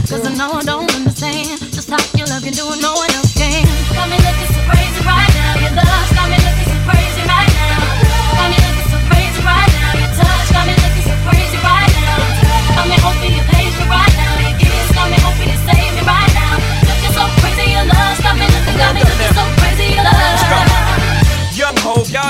Cause 0.07 0.23
I 0.23 0.31
know 0.39 0.55
I 0.55 0.63
don't 0.63 0.87
understand 0.95 1.59
just 1.75 1.91
how 1.91 1.99
you 2.15 2.23
love 2.31 2.47
you 2.47 2.55
doing 2.55 2.79
no 2.79 2.95
one 2.95 3.11
else 3.19 3.35
can. 3.35 3.67
Got 3.91 4.07
me 4.07 4.15
looking 4.23 4.51
so 4.55 4.63
crazy 4.71 5.03
right 5.03 5.31
now. 5.35 5.67
Your 5.67 5.75
love's 5.75 6.15
got 6.15 6.31
me 6.31 6.46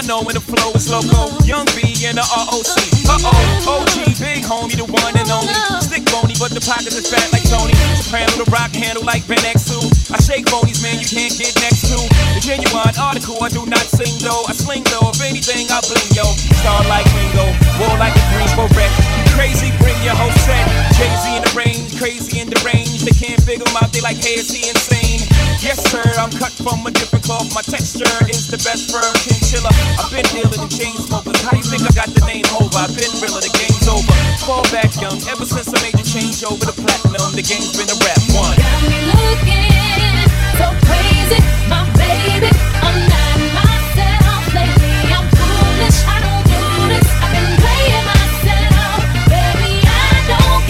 know 0.08 0.24
when 0.24 0.36
the 0.36 0.40
flow 0.40 0.72
is 0.72 0.90
loco. 0.90 1.44
Young 1.44 1.66
B 1.76 1.86
and 2.06 2.18
the 2.18 2.26
ROC. 2.26 2.78
Uh 3.07 3.18
oh, 3.24 3.82
OG, 3.82 4.19
big 4.19 4.44
homie, 4.45 4.78
the 4.78 4.86
one 4.86 5.15
and 5.18 5.30
only. 5.32 5.53
Stick 5.82 6.06
bony, 6.11 6.36
but 6.38 6.53
the 6.53 6.61
pockets 6.61 6.94
is 6.94 7.10
fat 7.10 7.26
like 7.34 7.48
Tony. 7.49 7.74
Soprano, 7.98 8.30
the 8.38 8.45
rock 8.53 8.69
handle 8.76 9.02
like 9.02 9.26
Ben 9.26 9.41
X2. 9.41 10.14
I 10.14 10.19
shake 10.22 10.45
bonies, 10.52 10.84
man, 10.84 10.99
you 11.02 11.07
can't 11.07 11.34
get 11.34 11.56
next 11.64 11.90
to. 11.90 11.98
The 12.38 12.41
genuine 12.44 12.94
article, 12.99 13.41
I 13.41 13.49
do 13.49 13.65
not 13.65 13.82
sing 13.90 14.14
though. 14.22 14.45
I 14.45 14.53
sling 14.53 14.86
though, 14.94 15.10
if 15.10 15.22
anything, 15.24 15.65
I 15.74 15.82
bling 15.90 16.11
yo. 16.14 16.28
Star 16.61 16.84
like 16.86 17.07
Ringo, 17.15 17.49
war 17.82 17.95
like 17.98 18.14
a 18.14 18.24
Greensboro 18.36 18.69
wreck. 18.78 18.91
Crazy, 19.34 19.74
bring 19.82 19.98
your 20.06 20.18
whole 20.18 20.34
set. 20.45 20.65
Crazy 20.99 21.34
in 21.34 21.41
the 21.41 21.53
rain, 21.57 21.82
crazy 21.98 22.44
in 22.44 22.49
the 22.52 22.60
range. 22.61 23.02
They 23.07 23.15
can't 23.15 23.41
figure 23.41 23.65
him 23.65 23.78
out, 23.80 23.90
they 23.90 24.02
like, 24.03 24.22
hey, 24.22 24.38
is 24.38 24.52
he 24.52 24.69
insane? 24.69 25.24
Yes, 25.64 25.82
sir, 25.90 26.06
I'm 26.22 26.30
cut 26.30 26.53
from 26.53 26.86
a 26.86 26.91
different 26.91 27.26
cloth. 27.26 27.49
My 27.56 27.65
texture 27.65 28.06
is 28.30 28.45
the 28.48 28.61
best 28.61 28.94
firm 28.94 29.10
chinchilla. 29.26 29.74
I've 29.98 30.11
been 30.14 30.28
dealing 30.30 30.61
in 30.61 30.69
chain 30.69 30.94
smokers. 31.02 31.41
How 31.41 31.57
you 31.57 31.64
think 31.65 31.86
I 31.88 31.91
got 31.95 32.11
the 32.11 32.19
name 32.27 32.43
over? 32.59 32.76
I've 32.76 32.91
been 32.91 33.07
realer, 33.23 33.39
the 33.39 33.47
game's 33.55 33.88
over. 33.88 34.11
Fall 34.43 34.64
back 34.76 34.91
young, 34.99 35.15
ever 35.31 35.47
since 35.47 35.72
I 35.72 35.80
made 35.80 35.95
the 35.95 36.03
change 36.03 36.43
over 36.43 36.59
to 36.68 36.76
platinum, 36.76 37.31
the 37.31 37.45
game's 37.47 37.72
been 37.80 37.88
a 37.88 37.95
rap 38.03 38.19
one. 38.35 38.59
Got 38.59 38.84
me 38.91 38.99
looking 39.07 40.27
so 40.59 40.68
crazy, 40.84 41.39
my 41.72 41.88
baby. 41.95 42.51
I'm 42.84 42.97
not 43.07 43.39
myself 43.55 44.43
lately. 44.51 44.99
I'm 45.15 45.31
foolish. 45.31 45.99
I 46.03 46.18
don't 46.27 46.43
do 46.43 46.59
this. 46.91 47.07
I've 47.23 47.31
been 47.31 47.55
playing 47.55 48.05
myself, 48.11 48.99
baby. 49.31 49.80
I 49.88 50.27
don't 50.27 50.64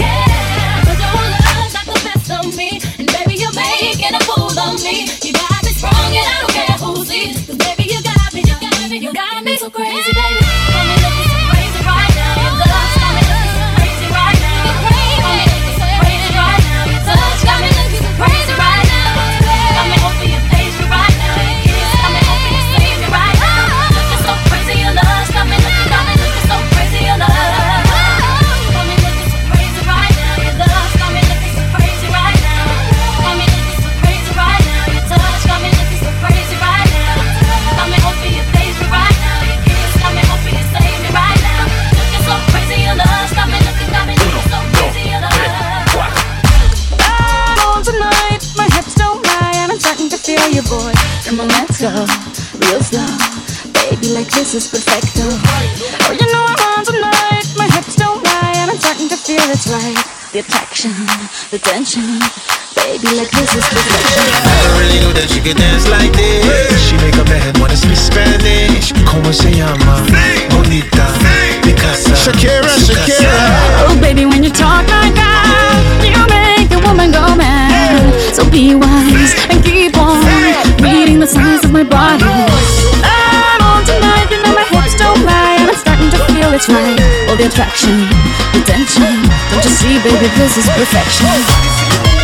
the 1.88 1.98
best 2.06 2.30
of 2.30 2.46
me, 2.54 2.78
and 3.02 3.10
baby 3.10 3.42
you're 3.42 3.58
making 3.58 4.14
a 4.14 4.22
fool 4.22 4.54
of 4.54 4.78
me. 4.86 5.10
You 5.26 5.34
got 5.34 5.66
me 5.66 5.72
strong, 5.74 6.14
and 6.14 6.26
I 6.30 6.46
don't 6.46 6.54
care 6.54 6.78
who 6.78 7.02
baby 7.58 7.90
you 7.90 7.98
got 8.06 8.30
me, 8.30 8.46
you 8.46 8.54
got 8.60 8.86
me, 8.86 8.98
you 9.02 9.12
got 9.12 9.42
me 9.42 9.56
so 9.56 9.70
crazy, 9.70 10.12
really 65.48 65.54
she 65.54 65.54
dance 65.54 65.88
like 65.88 66.12
this. 66.12 66.88
She 66.88 66.96
make 66.96 67.16
up 67.16 67.28
her 67.28 67.38
head 67.38 67.58
wanna 67.58 67.76
speak 67.76 67.96
Spanish. 67.96 68.92
Como 69.04 69.32
se 69.32 69.50
llama? 69.52 70.04
Bonita, 70.50 71.06
Picasa, 71.62 72.14
Shakira, 72.16 72.68
su 72.78 72.92
casa. 72.94 73.28
Oh, 73.88 73.96
baby, 74.00 74.26
when 74.26 74.42
you 74.42 74.50
talk 74.50 74.86
like 74.88 75.14
that, 75.14 76.04
you 76.04 76.18
make 76.28 76.70
a 76.72 76.86
woman 76.86 77.10
go 77.12 77.34
mad. 77.36 78.34
So 78.34 78.48
be 78.50 78.74
wise 78.74 79.34
and 79.50 79.64
keep 79.64 79.96
on 79.96 80.24
reading 80.82 81.20
the 81.20 81.26
signs 81.26 81.64
of 81.64 81.72
my 81.72 81.84
body. 81.84 82.24
I'm 83.04 83.62
on 83.62 83.84
tonight, 83.84 84.28
you 84.30 84.42
know 84.42 84.54
my 84.54 84.64
hips 84.64 84.96
don't 84.96 85.24
lie, 85.24 85.56
and 85.60 85.70
I'm 85.70 85.76
starting 85.76 86.10
to 86.10 86.18
feel 86.32 86.52
it's 86.52 86.68
right. 86.68 87.00
All 87.28 87.36
the 87.36 87.46
attraction, 87.46 88.08
the 88.52 88.62
tension. 88.66 89.14
Don't 89.50 89.64
you 89.64 89.70
see, 89.70 89.98
baby, 90.02 90.28
this 90.36 90.56
is 90.58 90.66
perfection. 90.76 92.17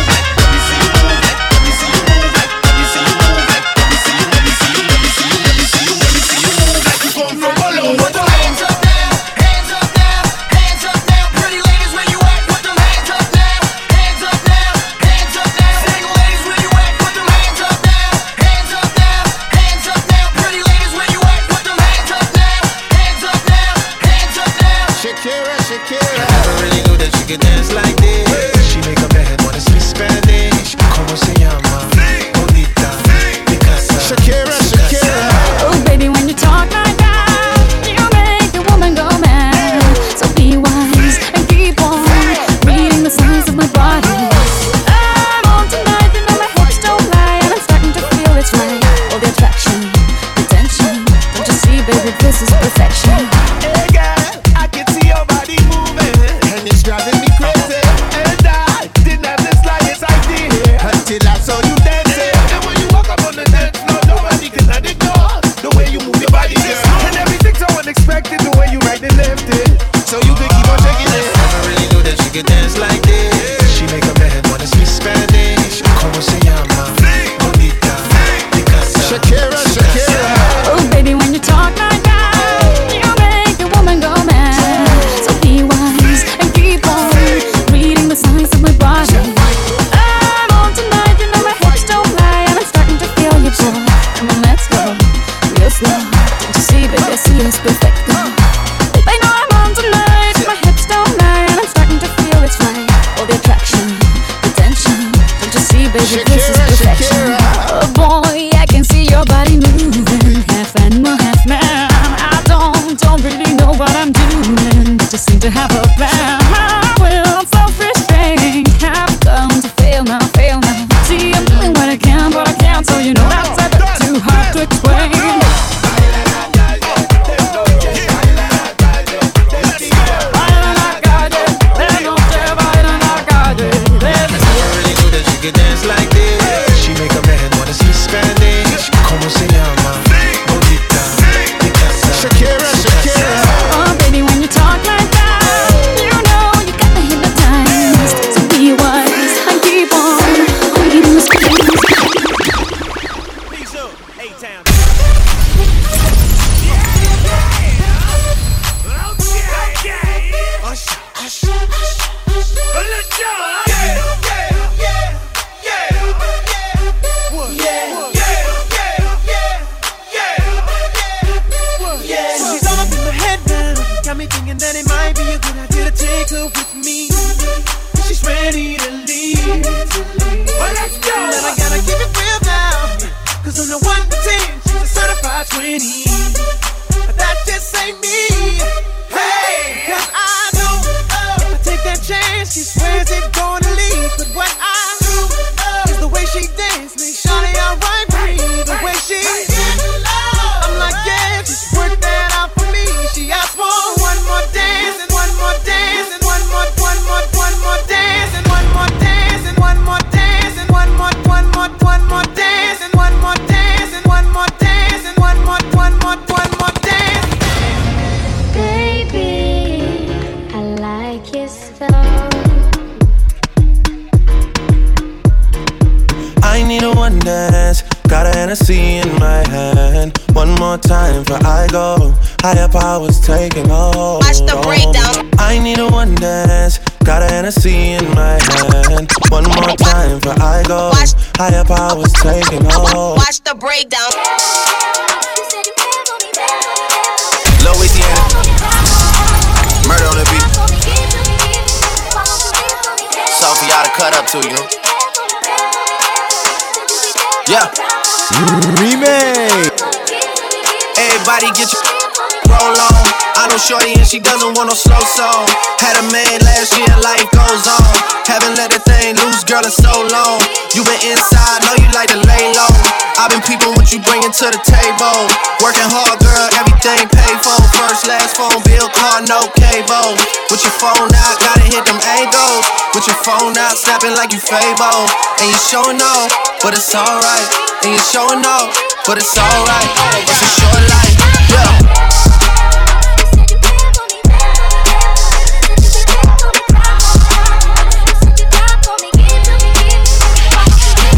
Showing 288.15 288.45
off, 288.47 288.71
but 289.05 289.17
it's 289.17 289.35
alright. 289.35 289.91
It's 290.23 290.39
a 290.39 290.47
short 290.47 290.83
life, 290.87 291.19
yeah. 291.51 291.67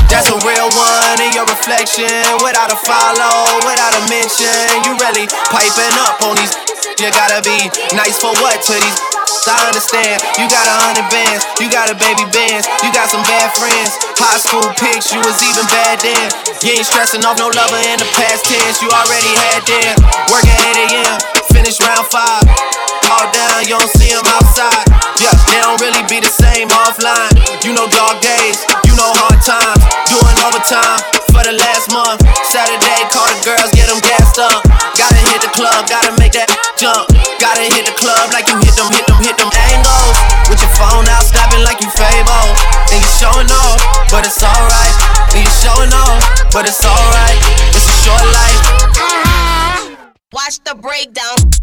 That's 0.09 0.33
a 0.33 0.37
real 0.41 0.69
one 0.73 1.21
in 1.21 1.33
your 1.37 1.45
reflection. 1.45 2.09
Without 2.41 2.73
a 2.73 2.77
follow, 2.81 3.61
without 3.61 3.93
a 3.93 4.01
mention. 4.09 4.49
You 4.81 4.97
really 4.97 5.29
piping 5.53 5.93
up 6.01 6.17
on 6.25 6.33
these. 6.37 6.57
You 6.97 7.11
gotta 7.11 7.45
be 7.45 7.69
nice 7.95 8.17
for 8.17 8.33
what 8.41 8.63
to 8.63 8.73
these. 8.73 9.16
I 9.47 9.71
understand. 9.71 10.19
You 10.35 10.45
got 10.51 10.67
a 10.67 10.75
hundred 10.83 11.07
bands, 11.07 11.47
you 11.57 11.71
got 11.71 11.87
a 11.87 11.95
baby 11.95 12.27
bands, 12.35 12.67
you 12.83 12.91
got 12.91 13.07
some 13.07 13.23
bad 13.23 13.49
friends. 13.55 13.95
High 14.19 14.39
school 14.43 14.67
pics, 14.75 15.09
you 15.15 15.23
was 15.23 15.39
even 15.39 15.65
bad 15.71 16.03
then. 16.03 16.27
You 16.61 16.75
ain't 16.75 16.87
stressing 16.87 17.23
off 17.23 17.39
no 17.39 17.47
lover 17.49 17.81
in 17.87 17.97
the 17.97 18.09
past 18.13 18.45
tense. 18.45 18.83
You 18.83 18.91
already 18.91 19.31
had 19.49 19.63
them. 19.63 19.95
Working 20.27 20.53
8 20.53 20.91
a.m., 20.91 21.15
finish 21.49 21.79
round 21.79 22.05
five. 22.11 22.43
All 23.07 23.27
down, 23.31 23.63
you 23.63 23.79
don't 23.79 23.93
see 23.95 24.11
them 24.11 24.27
outside. 24.35 24.85
Yeah, 25.23 25.33
they 25.47 25.59
don't 25.63 25.79
really 25.79 26.03
be 26.11 26.19
the 26.19 26.31
same 26.31 26.67
offline. 26.69 27.33
You 27.63 27.71
know 27.71 27.87
dog 27.87 28.19
days, 28.19 28.59
you 28.83 28.93
know 28.99 29.09
hard 29.15 29.39
times. 29.41 29.81
Doing 30.11 30.37
overtime 30.43 31.16
for 31.37 31.45
the 31.45 31.53
last 31.53 31.93
month. 31.93 32.25
Saturday, 32.49 32.99
call 33.13 33.29
the 33.29 33.37
girls, 33.45 33.69
get 33.77 33.85
them 33.85 34.01
gassed 34.01 34.41
up. 34.41 34.65
Gotta 34.97 35.21
hit 35.29 35.45
the 35.45 35.53
club, 35.53 35.85
gotta 35.85 36.17
make 36.17 36.33
that 36.33 36.49
jump. 36.81 37.05
Gotta 37.37 37.69
hit 37.69 37.85
the 37.85 37.93
club 37.93 38.33
like 38.33 38.49
you 38.49 38.57
hit 38.65 38.73
them, 38.73 38.89
hit 38.89 39.05
them, 39.05 39.21
hit 39.21 39.37
them 39.37 39.53
angles. 39.69 40.17
With 40.49 40.57
your 40.57 40.73
phone 40.73 41.05
out, 41.05 41.21
snapping 41.21 41.61
like 41.61 41.77
you 41.77 41.89
Fable. 41.93 42.49
And 42.89 42.97
you 42.97 43.11
showing 43.21 43.49
off, 43.53 43.77
but 44.09 44.25
it's 44.25 44.41
alright. 44.41 44.95
And 45.37 45.45
you 45.45 45.53
showing 45.61 45.93
off, 45.93 46.17
but 46.49 46.65
it's 46.65 46.81
alright. 46.81 47.37
It's 47.77 47.85
a 47.85 47.97
short 48.01 48.25
life. 48.33 48.61
Watch 50.33 50.57
the 50.65 50.73
breakdown. 50.73 51.53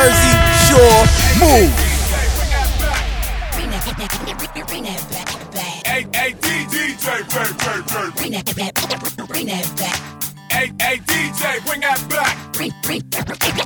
Jersey 0.00 0.32
Shore 0.64 1.04
move. 1.36 1.68
Hey, 5.84 6.36
bring 8.16 8.30
that 8.32 8.56
back, 8.56 8.72
bring 9.28 9.46
that 9.48 9.76
back. 9.76 9.96
Hey, 10.48 10.72
hey, 10.80 10.96
DJ, 11.00 11.66
bring 11.66 11.80
that 11.80 12.08
back. 12.08 12.52
Bring, 12.54 12.72
bring, 12.82 13.02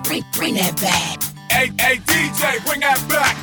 bring, 0.02 0.24
bring 0.32 0.54
that 0.54 0.76
back. 0.80 1.22
Hey, 1.52 1.70
hey, 1.78 1.98
DJ, 1.98 2.64
bring 2.66 2.80
that 2.80 2.98
back. 3.08 3.36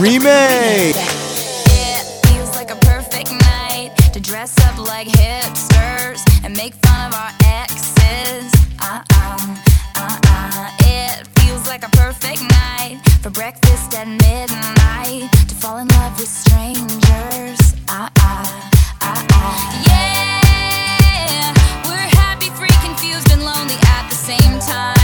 Remake. 0.00 0.96
It 0.96 2.26
feels 2.26 2.54
like 2.56 2.70
a 2.70 2.76
perfect 2.76 3.30
night 3.30 3.92
to 4.14 4.20
dress 4.20 4.58
up 4.64 4.78
like 4.78 5.08
hipsters 5.08 6.24
and 6.44 6.56
make 6.56 6.72
fun 6.72 7.08
of 7.08 7.14
our 7.14 7.30
exes. 7.44 8.50
Uh 8.80 9.02
uh, 9.12 9.56
uh 9.96 10.18
uh. 10.28 10.70
It 10.80 11.26
feels 11.54 11.68
like 11.68 11.84
a 11.84 11.90
perfect 11.90 12.42
night 12.42 12.98
for 13.22 13.30
breakfast 13.30 13.94
at 13.94 14.08
midnight 14.08 15.30
to 15.48 15.54
fall 15.54 15.78
in 15.78 15.86
love 15.88 16.18
with 16.18 16.28
strangers. 16.28 17.60
Ah, 17.88 18.10
ah, 18.18 18.70
ah, 19.00 19.26
ah. 19.30 19.54
Yeah, 19.86 21.54
we're 21.88 22.10
happy, 22.18 22.50
free, 22.50 22.74
confused, 22.82 23.30
and 23.30 23.44
lonely 23.44 23.76
at 23.86 24.08
the 24.10 24.16
same 24.16 24.58
time. 24.58 25.03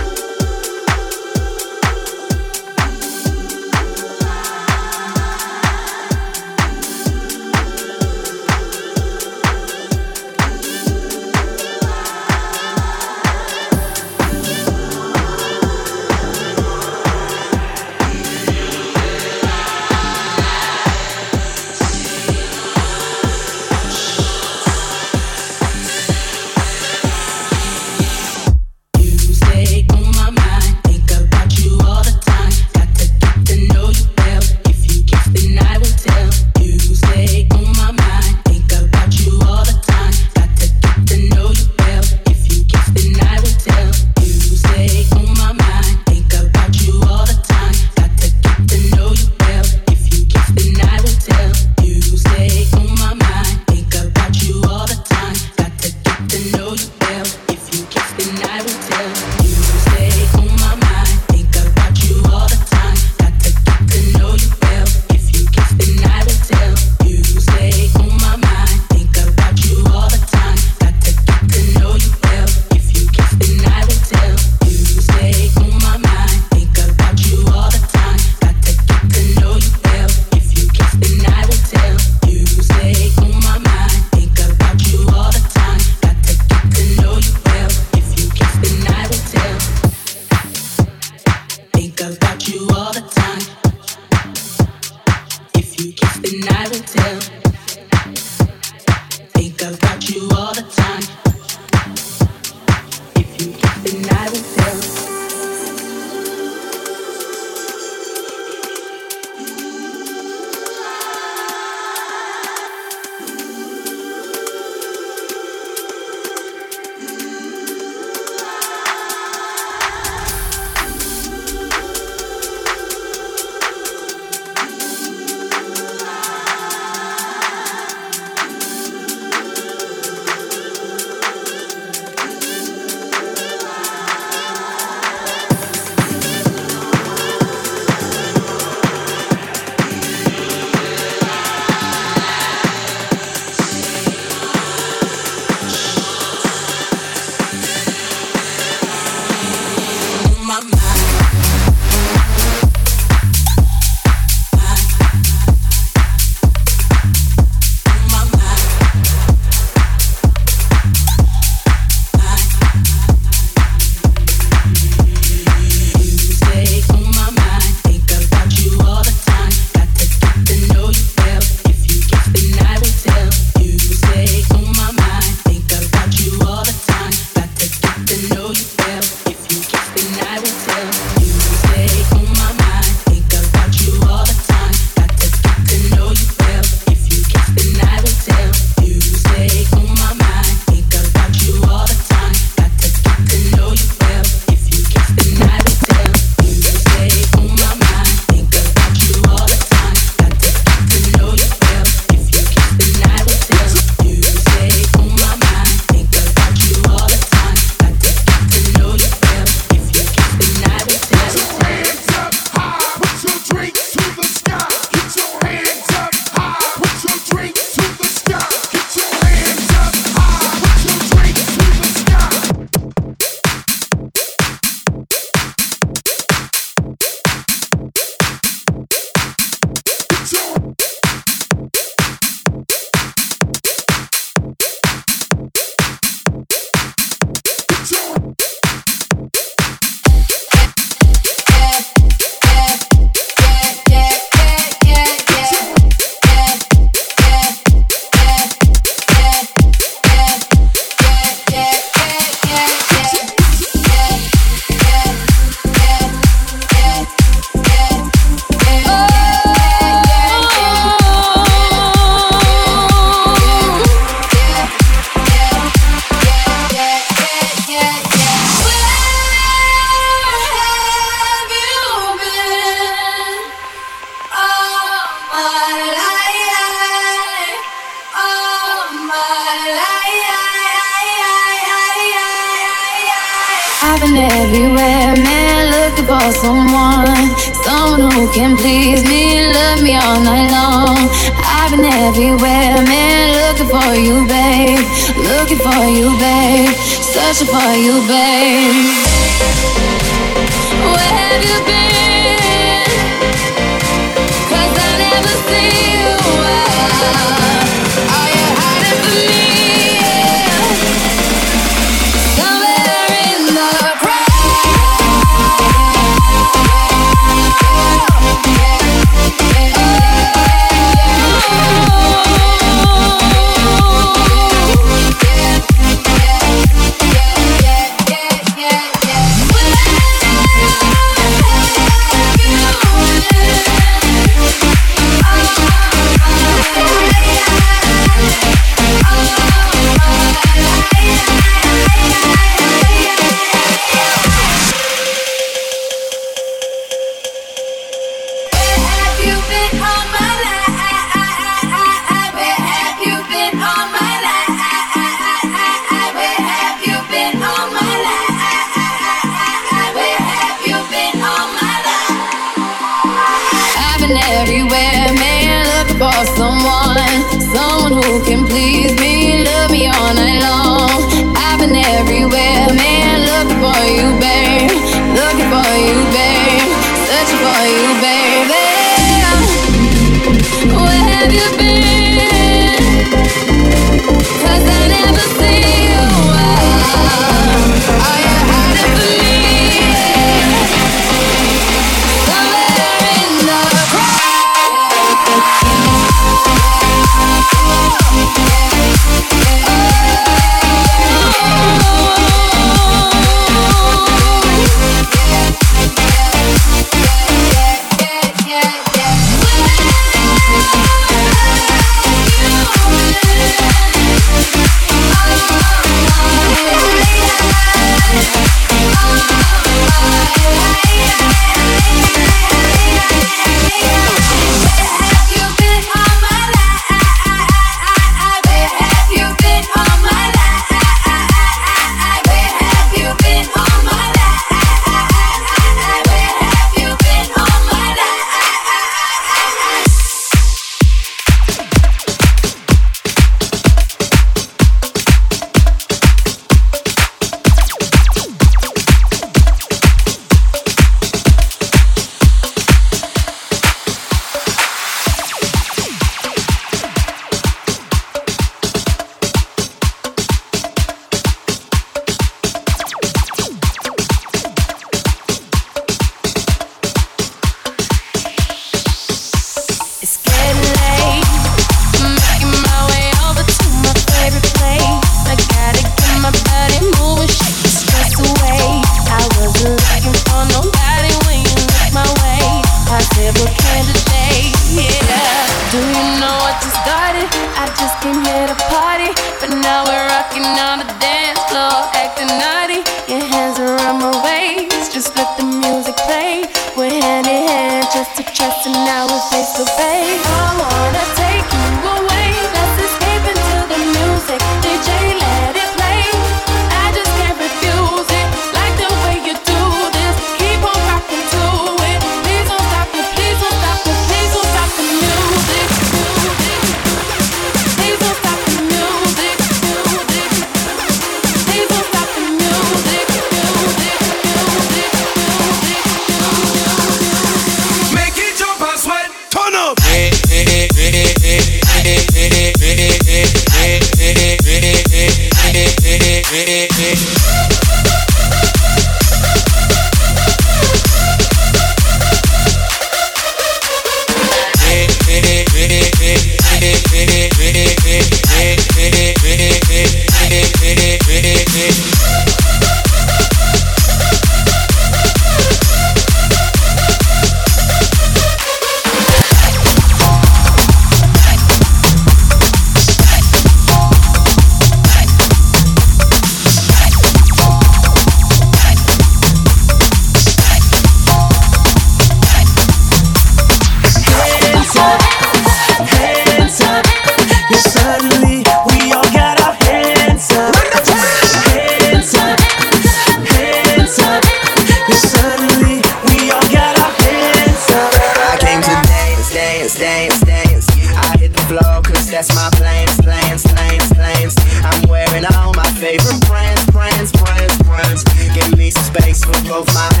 For 599.51 599.65
my 599.73 600.00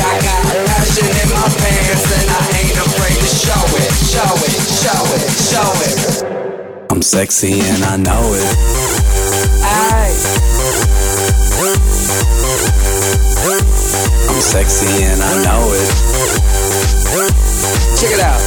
I 0.00 0.20
got 0.22 0.42
passion 0.68 1.06
in 1.06 1.28
my 1.32 1.46
pants 1.48 2.06
and 2.12 2.28
I 2.30 2.42
ain't 2.60 2.78
afraid 2.78 3.16
to 3.16 3.30
show 3.30 3.64
it, 3.80 3.92
show 4.12 4.32
it, 4.44 4.60
show 4.80 5.02
it, 5.16 5.24
show 5.50 5.72
it. 5.88 5.96
I'm 6.90 7.02
sexy 7.02 7.60
and 7.60 7.84
I 7.84 7.96
know 7.96 8.34
it. 8.34 8.46
I'm 14.28 14.40
sexy 14.40 15.04
and 15.04 15.22
I 15.22 15.44
know 15.44 15.72
it. 15.72 15.88
Check 17.98 18.12
it 18.12 18.20
out. 18.20 18.40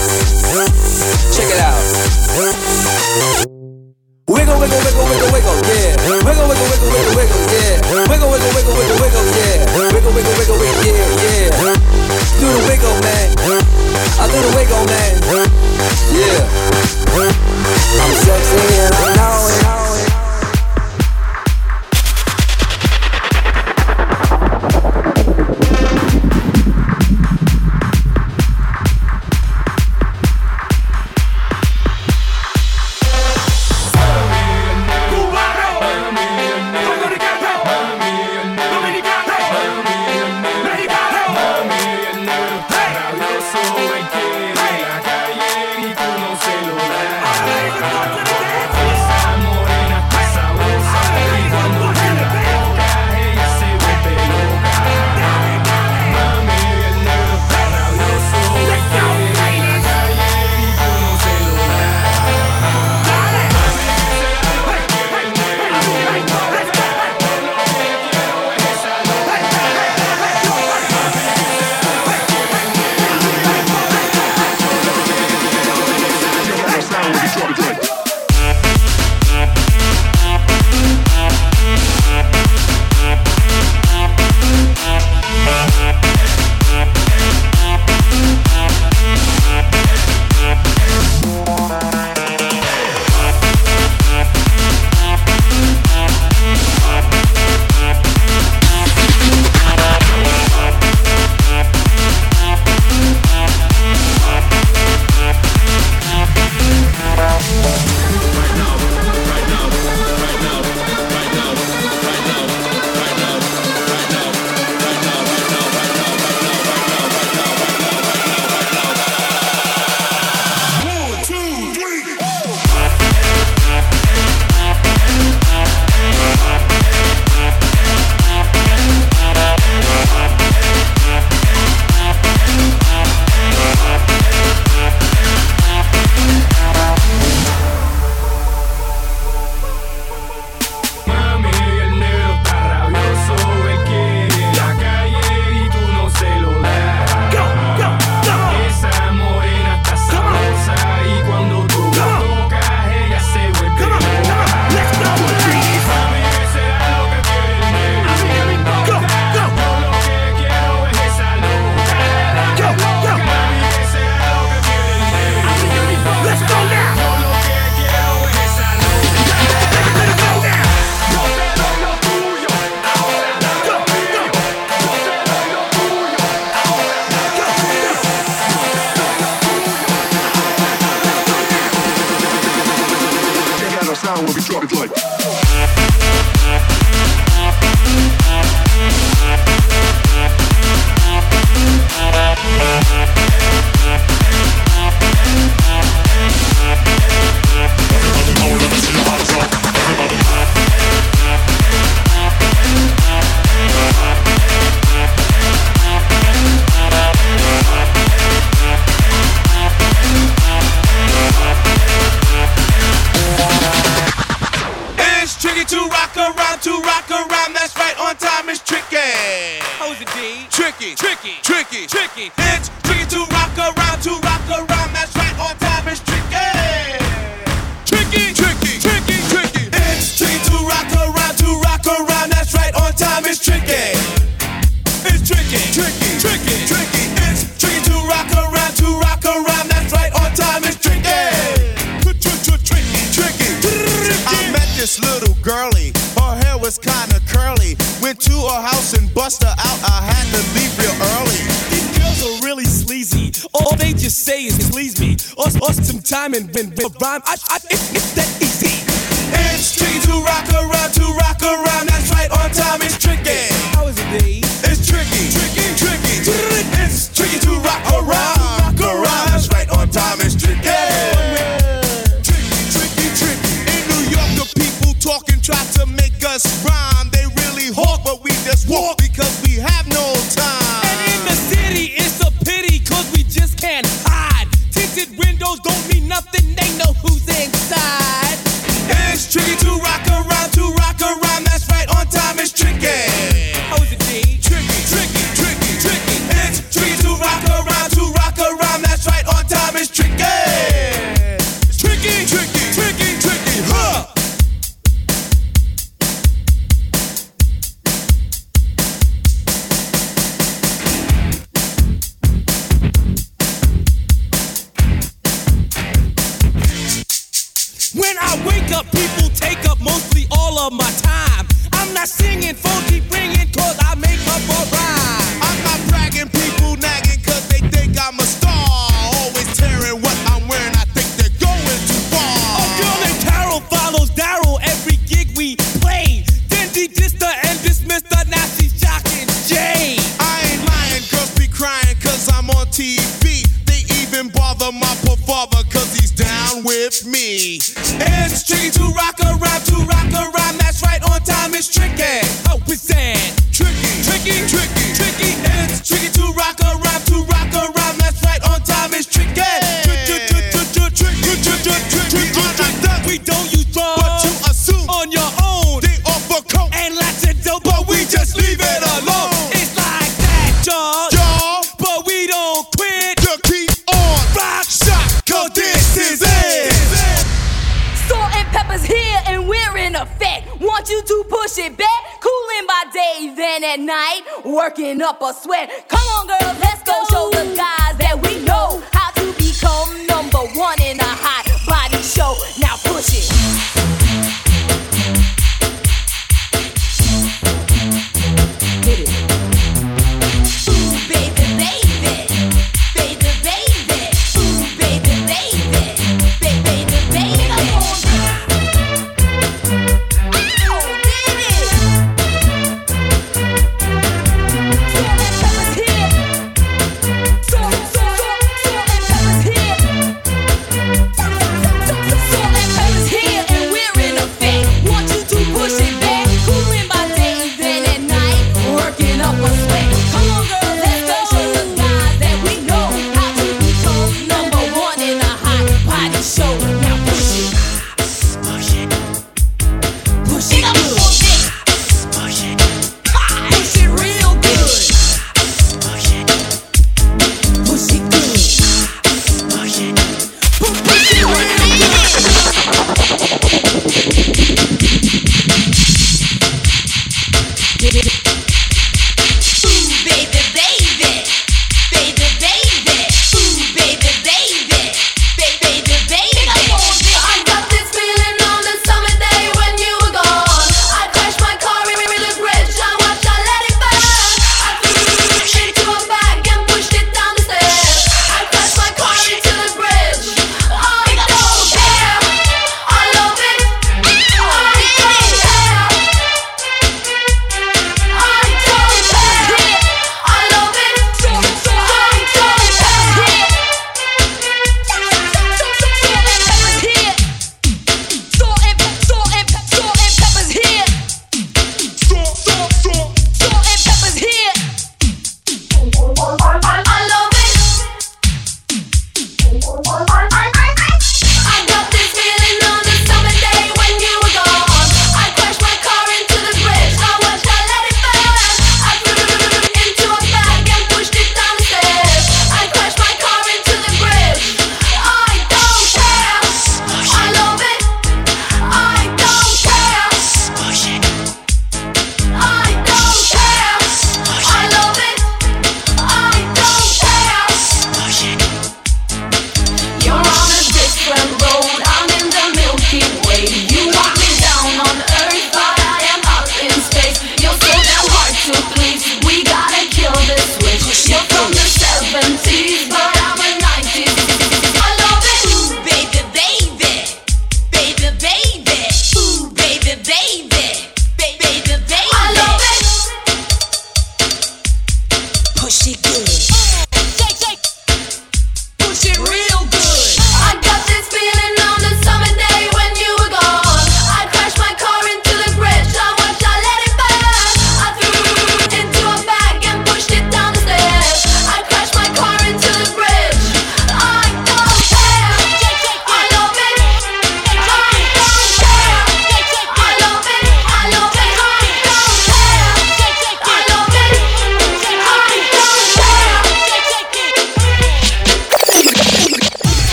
Check 1.34 1.50
it 1.50 1.60
out. 1.60 3.49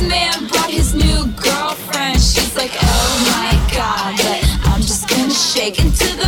This 0.00 0.08
man 0.08 0.46
brought 0.48 0.70
his 0.70 0.94
new 0.94 1.26
girlfriend. 1.32 2.18
She's 2.22 2.56
like, 2.56 2.70
oh 2.72 3.12
my 3.36 3.52
god, 3.76 4.16
but 4.16 4.72
I'm 4.72 4.80
just 4.80 5.06
gonna 5.10 5.28
shake 5.30 5.78
into 5.78 6.06
the 6.16 6.24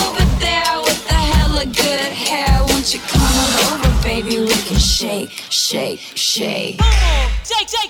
over 0.00 0.24
there 0.40 0.80
with 0.80 1.06
the 1.06 1.14
hella 1.14 1.66
good 1.66 2.00
hair. 2.00 2.64
Won't 2.66 2.94
you 2.94 3.00
come 3.00 3.20
over, 3.74 4.02
baby? 4.02 4.38
We 4.40 4.48
can 4.48 4.78
shake, 4.78 5.32
shake, 5.50 6.00
shake. 6.14 6.80
Shake, 7.44 7.68
shake. 7.68 7.83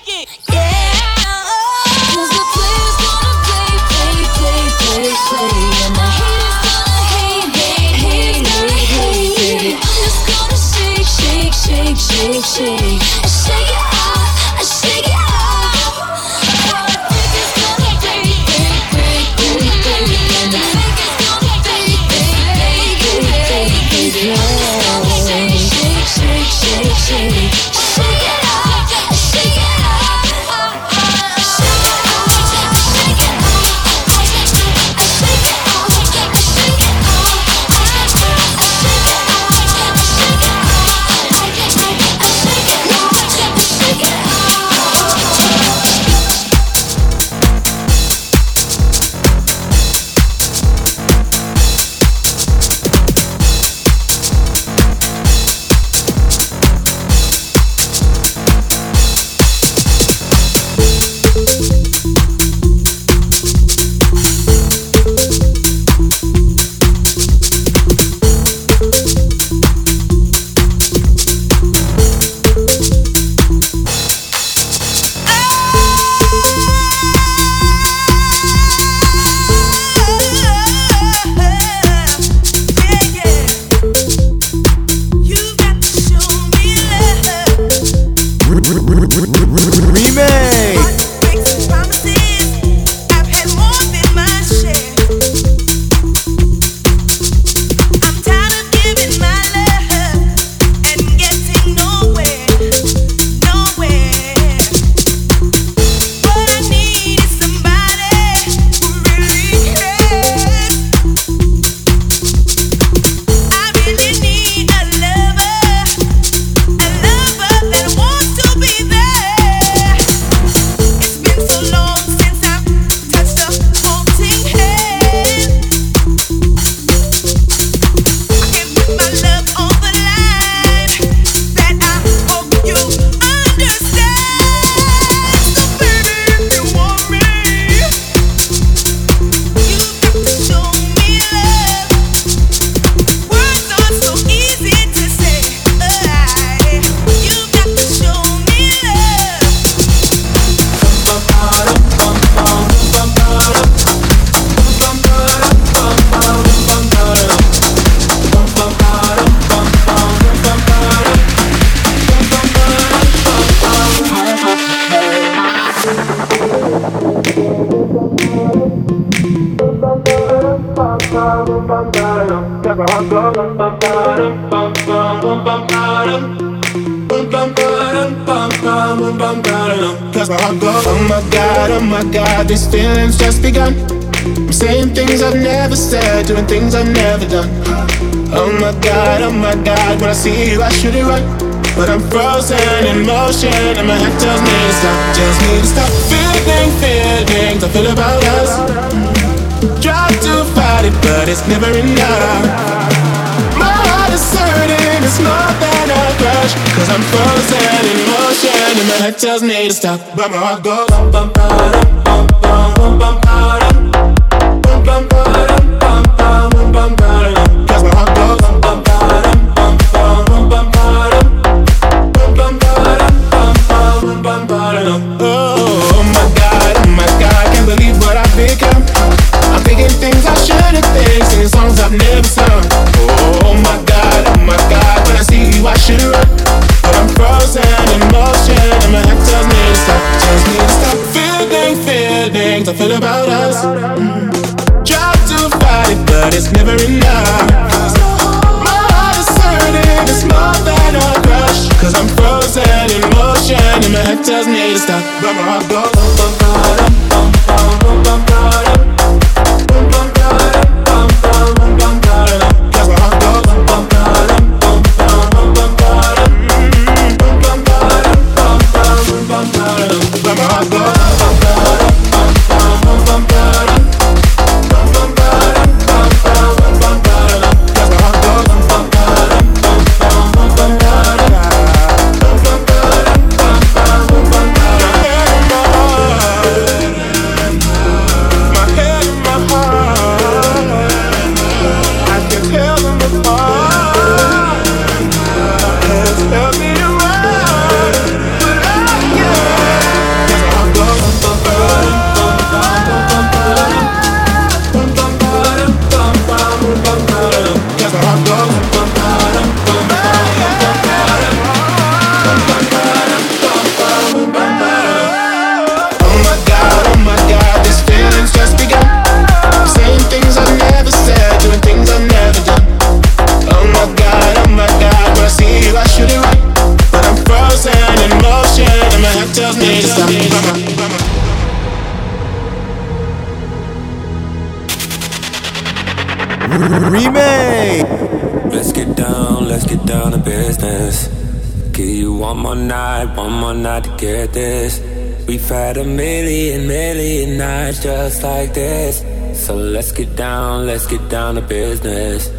Down 351.35 351.43
to 351.43 351.49
business. 351.49 352.31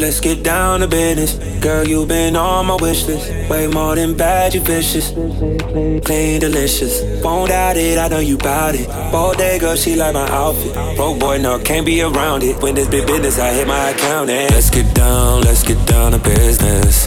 Let's 0.00 0.20
get 0.20 0.42
down 0.42 0.80
to 0.80 0.88
business. 0.88 1.34
Girl, 1.60 1.86
you've 1.86 2.08
been 2.08 2.36
on 2.36 2.66
my 2.66 2.76
wish 2.76 3.06
list. 3.06 3.50
Way 3.50 3.66
more 3.66 3.94
than 3.94 4.16
bad, 4.16 4.54
you 4.54 4.60
vicious. 4.60 5.10
Clean, 5.10 6.40
delicious. 6.40 7.22
Won't 7.22 7.50
doubt 7.50 7.76
it, 7.76 7.98
I 7.98 8.08
know 8.08 8.18
you 8.18 8.36
bout 8.38 8.74
it. 8.74 8.88
Bodega, 9.12 9.76
she 9.76 9.96
like 9.96 10.14
my 10.14 10.28
outfit. 10.28 10.74
Broke 10.96 11.18
boy, 11.18 11.38
no, 11.38 11.58
can't 11.58 11.86
be 11.86 12.02
around 12.02 12.42
it. 12.42 12.60
When 12.62 12.74
this 12.74 12.88
big 12.88 13.06
business, 13.06 13.38
I 13.38 13.52
hit 13.52 13.68
my 13.68 13.90
account 13.90 14.30
and 14.30 14.50
let's 14.50 14.70
get 14.70 14.94
down, 14.94 15.42
let's 15.42 15.62
get 15.62 15.86
down 15.86 16.12
to 16.12 16.18
business. 16.18 17.06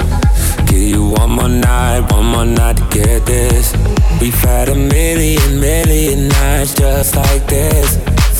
Give 0.69 0.81
you 0.81 1.09
one 1.09 1.31
more 1.31 1.49
night, 1.49 2.11
one 2.11 2.25
more 2.25 2.45
night 2.45 2.77
to 2.77 2.83
get 2.89 3.25
this. 3.25 3.73
We've 4.21 4.33
had 4.41 4.69
a 4.69 4.75
million, 4.75 5.59
million 5.59 6.27
nights 6.27 6.73
just 6.75 7.15
like 7.15 7.45
this. 7.47 8.22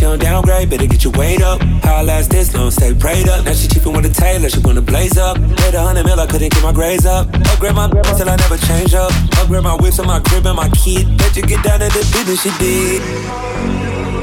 She 0.00 0.06
don't 0.06 0.18
downgrade, 0.18 0.70
better 0.70 0.86
get 0.86 1.04
your 1.04 1.12
weight 1.12 1.42
up. 1.42 1.60
How 1.84 1.96
I 1.96 2.02
last 2.02 2.30
this 2.30 2.54
long, 2.54 2.70
stay 2.70 2.94
prayed 2.94 3.28
up. 3.28 3.44
Now 3.44 3.52
she 3.52 3.68
cheapin' 3.68 3.92
with 3.92 4.06
a 4.06 4.08
tailor, 4.08 4.48
she 4.48 4.58
wanna 4.60 4.80
blaze 4.80 5.18
up. 5.18 5.36
Paid 5.36 5.74
a 5.74 5.82
hundred 5.82 6.06
mil, 6.06 6.18
I 6.18 6.26
couldn't 6.26 6.54
get 6.54 6.62
my 6.62 6.72
grades 6.72 7.04
up. 7.04 7.28
Oh, 7.30 7.52
Upgrade 7.52 7.74
my 7.74 7.86
grip 7.86 8.06
till 8.16 8.30
I 8.30 8.36
never 8.36 8.56
change 8.56 8.94
up. 8.94 9.10
Oh, 9.12 9.42
Upgrade 9.42 9.62
my 9.62 9.74
whips 9.74 9.98
and 9.98 10.08
my 10.08 10.20
crib 10.20 10.46
and 10.46 10.56
my 10.56 10.70
kid. 10.70 11.18
Bet 11.18 11.36
you 11.36 11.42
get 11.42 11.62
down 11.62 11.80
to 11.80 11.88
the 11.88 12.00
business 12.14 12.40
she 12.40 12.50
did. 12.56 14.19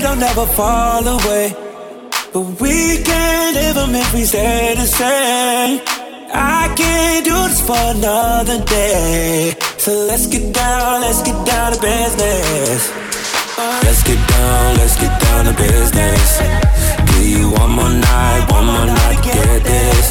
Don't 0.00 0.20
never 0.20 0.46
fall 0.46 1.06
away. 1.06 1.54
But 2.32 2.60
we 2.60 3.02
can't 3.02 3.54
live 3.54 3.74
them 3.74 3.94
if 3.94 4.12
we 4.14 4.24
stay 4.24 4.74
the 4.76 4.86
same. 4.86 5.80
I 6.32 6.72
can't 6.76 7.24
do 7.24 7.36
this 7.48 7.60
for 7.66 7.84
another 7.96 8.62
day. 8.64 9.56
So 9.78 9.92
let's 10.06 10.26
get 10.26 10.52
down, 10.52 11.00
let's 11.00 11.22
get 11.22 11.38
down 11.46 11.72
to 11.72 11.80
business. 11.80 12.92
Let's 13.84 14.02
get 14.04 14.20
down, 14.28 14.76
let's 14.76 14.96
get 15.00 15.20
down 15.20 15.44
to 15.46 15.54
business. 15.54 16.38
Give 17.10 17.26
you 17.26 17.50
one 17.50 17.72
more 17.72 17.88
night, 17.88 18.46
one 18.50 18.66
more 18.66 18.86
night 18.86 19.16
to 19.16 19.22
get 19.22 19.64
this. 19.64 20.06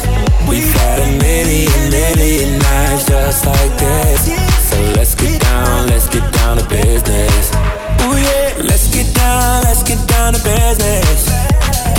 We've 0.48 0.72
had 0.80 0.98
a 1.06 1.10
million, 1.22 1.90
million 1.90 2.58
nights 2.58 3.06
just 3.06 3.46
like 3.46 3.74
this. 3.78 4.20
So 4.68 4.76
let's 4.96 5.14
get 5.14 5.40
down, 5.40 5.86
let's 5.86 6.08
get 6.08 6.32
down 6.34 6.58
to 6.58 6.68
business. 6.68 7.77
Ooh 8.04 8.16
yeah, 8.16 8.62
let's 8.68 8.88
get 8.88 9.08
down, 9.14 9.62
let's 9.64 9.82
get 9.82 10.00
down 10.08 10.34
to 10.34 10.40
business. 10.42 11.30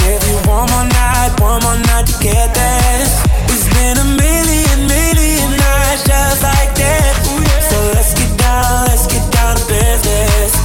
Give 0.03 0.21
you 0.29 0.37
one 0.47 0.67
more 0.71 0.87
night, 0.87 1.31
one 1.39 1.61
more 1.63 1.79
night 1.89 2.05
to 2.07 2.15
get 2.21 2.53
this. 2.53 3.23
It's 3.51 3.67
been 3.73 3.97
a 3.97 4.07
million, 4.19 4.77
million 4.87 5.49
nights 5.57 6.03
just 6.05 6.43
like 6.43 6.71
that. 6.75 7.13
Ooh 7.31 7.41
yeah. 7.41 7.69
So 7.71 7.77
let's 7.95 8.13
get 8.13 8.31
down, 8.37 8.85
let's 8.87 9.07
get 9.07 9.25
down 9.31 9.55
to 9.57 9.65
business. 9.67 10.58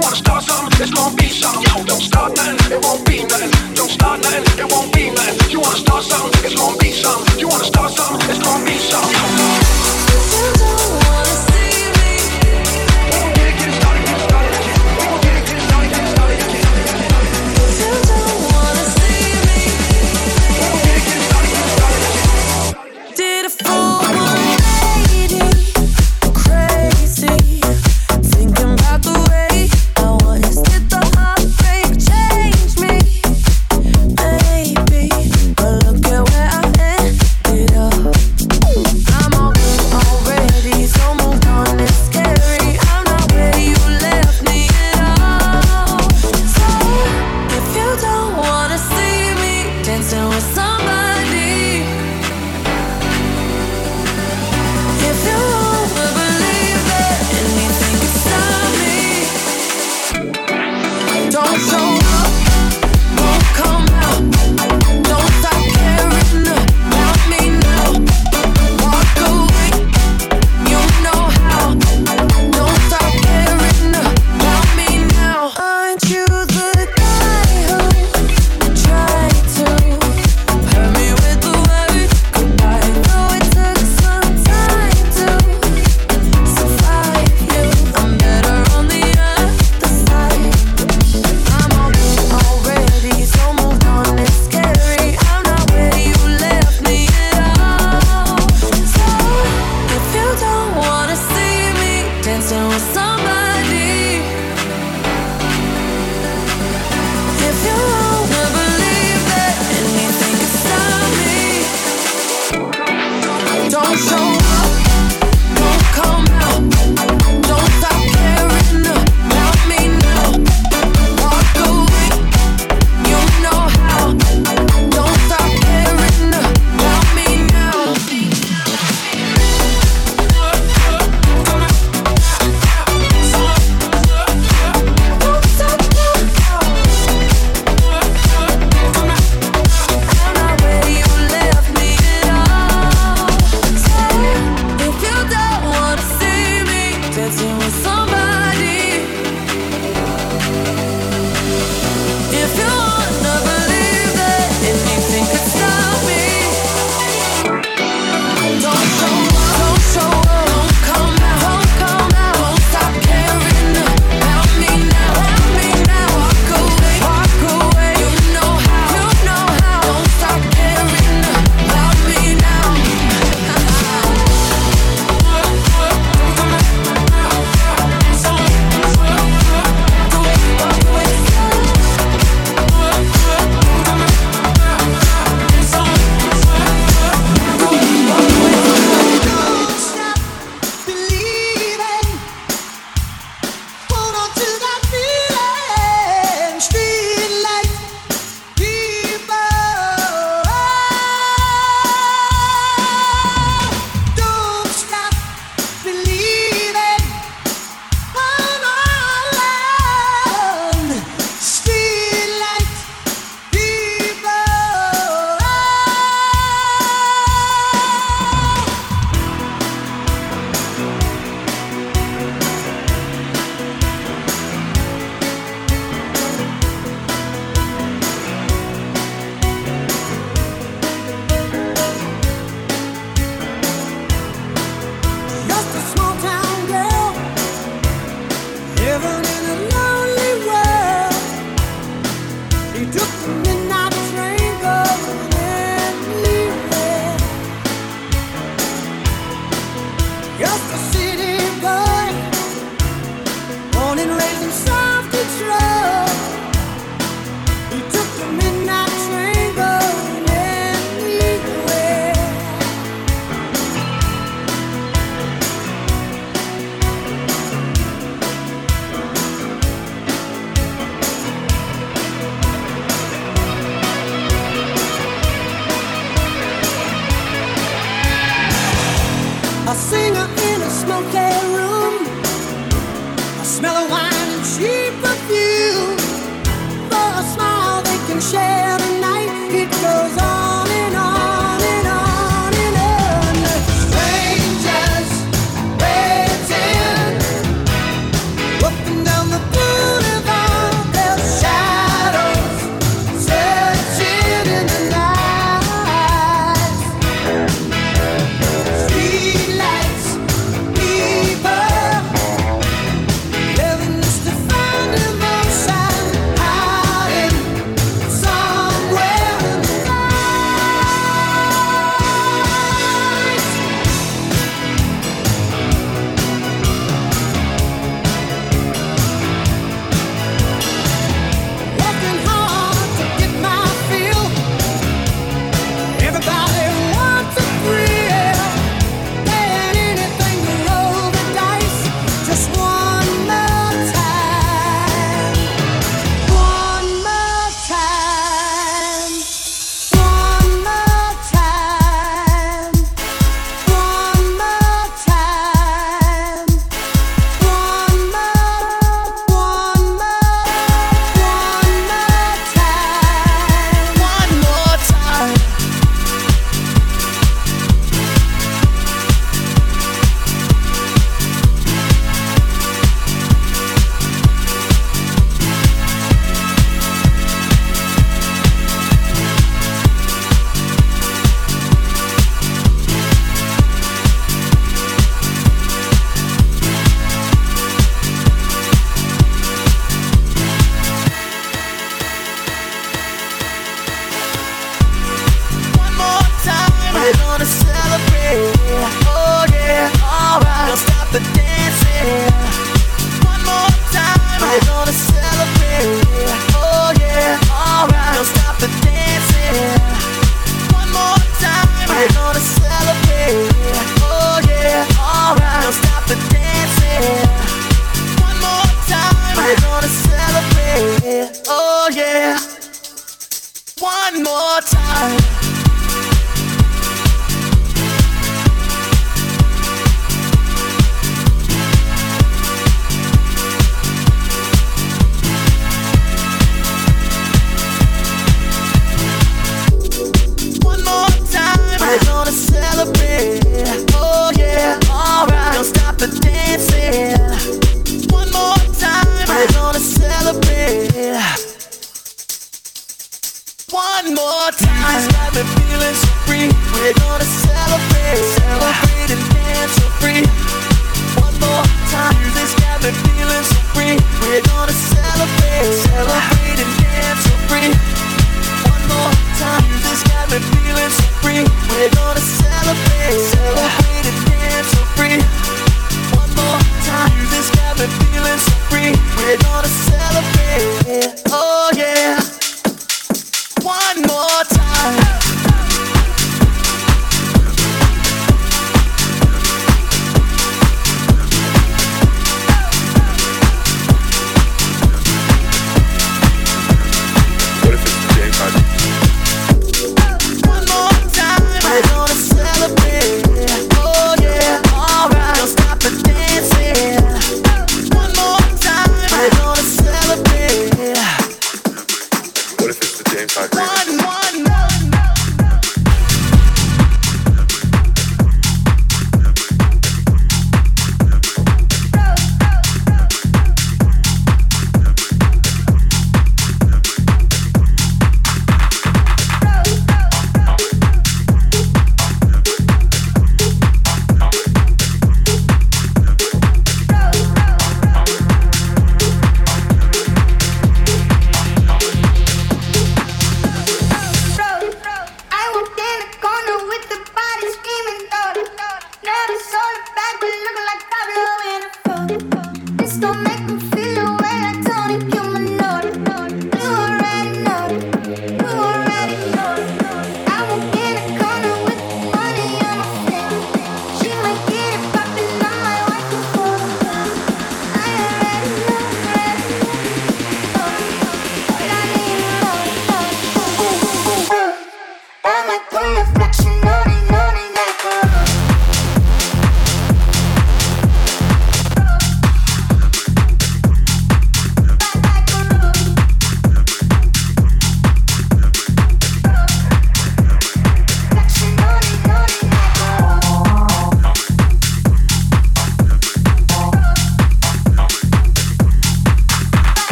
wanna 0.00 0.16
start 0.16 0.42
something, 0.44 0.80
it's 0.80 0.90
gonna 0.90 1.14
be 1.16 1.28
something. 1.28 1.84
Don't 1.84 2.00
start 2.00 2.36
nothing, 2.36 2.72
it 2.72 2.84
won't 2.84 3.04
be 3.06 3.22
nothing. 3.24 3.74
Don't 3.74 3.90
start 3.90 4.22
nothing, 4.22 4.44
it 4.58 4.72
won't 4.72 4.92
be 4.92 5.10
nothing. 5.10 5.50
You 5.50 5.60
wanna 5.60 5.76
start 5.76 6.04
something, 6.04 6.44
it's 6.44 6.54
gonna 6.54 6.76
be 6.78 6.90
something. 6.92 7.38
You 7.38 7.48
wanna 7.48 7.64
start 7.64 7.92
something, 7.92 8.30
it's 8.30 8.38
gonna 8.38 8.64
be 8.64 8.78
something. 8.78 9.69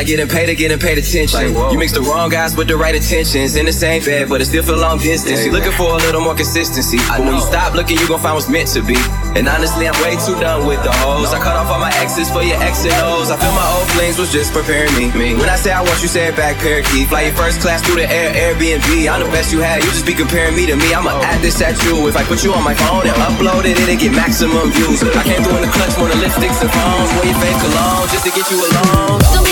Like 0.00 0.08
getting 0.08 0.28
paid 0.32 0.48
or 0.48 0.56
getting 0.56 0.80
paid 0.80 0.96
attention? 0.96 1.52
You 1.52 1.76
mix 1.76 1.92
the 1.92 2.00
wrong 2.00 2.32
guys 2.32 2.56
with 2.56 2.72
the 2.72 2.76
right 2.76 2.96
intentions 2.96 3.52
in 3.52 3.68
the 3.68 3.72
same 3.72 4.00
bed, 4.00 4.32
but 4.32 4.40
it 4.40 4.48
still 4.48 4.64
feel 4.64 4.80
long 4.80 4.96
distance. 4.96 5.44
You're 5.44 5.52
looking 5.52 5.76
for 5.76 5.92
a 5.92 6.00
little 6.00 6.24
more 6.24 6.32
consistency. 6.32 6.96
But 7.04 7.20
when 7.20 7.36
you 7.36 7.44
stop 7.44 7.76
looking, 7.76 8.00
you 8.00 8.08
gon' 8.08 8.16
find 8.16 8.32
what's 8.32 8.48
meant 8.48 8.72
to 8.72 8.80
be. 8.80 8.96
And 9.36 9.44
honestly, 9.44 9.84
I'm 9.84 9.96
way 10.00 10.16
too 10.16 10.40
done 10.40 10.64
with 10.64 10.80
the 10.88 10.92
hoes. 11.04 11.36
I 11.36 11.38
cut 11.44 11.52
off 11.52 11.68
all 11.68 11.76
my 11.76 11.92
exes 12.00 12.32
for 12.32 12.40
your 12.40 12.56
X 12.64 12.88
and 12.88 12.96
O's. 13.12 13.28
I 13.28 13.36
feel 13.36 13.52
my 13.52 13.68
old 13.76 13.84
flings 13.92 14.16
was 14.16 14.32
just 14.32 14.56
preparing 14.56 14.88
me. 14.96 15.12
me. 15.12 15.36
When 15.36 15.52
I 15.52 15.60
say 15.60 15.68
I 15.68 15.84
want 15.84 16.00
you, 16.00 16.08
say 16.08 16.32
it 16.32 16.36
back, 16.36 16.56
parakeet. 16.64 17.12
Fly 17.12 17.28
your 17.28 17.36
first 17.36 17.60
class 17.60 17.84
through 17.84 18.00
the 18.00 18.08
air, 18.08 18.32
Airbnb. 18.32 19.04
I'm 19.04 19.20
the 19.20 19.28
best 19.28 19.52
you 19.52 19.60
had. 19.60 19.84
You 19.84 19.92
just 19.92 20.08
be 20.08 20.16
comparing 20.16 20.56
me 20.56 20.64
to 20.64 20.80
me. 20.80 20.96
I'ma 20.96 21.12
add 21.28 21.44
this 21.44 21.60
at 21.60 21.76
you. 21.84 22.08
If 22.08 22.16
I 22.16 22.24
put 22.24 22.40
you 22.40 22.56
on 22.56 22.64
my 22.64 22.72
phone 22.72 23.04
and 23.04 23.16
upload 23.20 23.68
it, 23.68 23.76
it'll 23.76 24.00
get 24.00 24.16
maximum 24.16 24.72
views. 24.72 25.04
I 25.04 25.28
came 25.28 25.44
through 25.44 25.60
in 25.60 25.68
the 25.68 25.72
clutch, 25.76 25.92
more 26.00 26.08
than 26.08 26.24
lipsticks 26.24 26.64
and 26.64 26.72
phones. 26.72 27.10
Wear 27.20 27.28
your 27.28 27.36
fake 27.44 27.60
cologne 27.60 28.08
just 28.08 28.24
to 28.24 28.32
get 28.32 28.48
you 28.48 28.56
alone. 28.64 29.49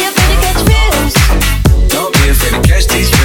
Be 2.86 3.17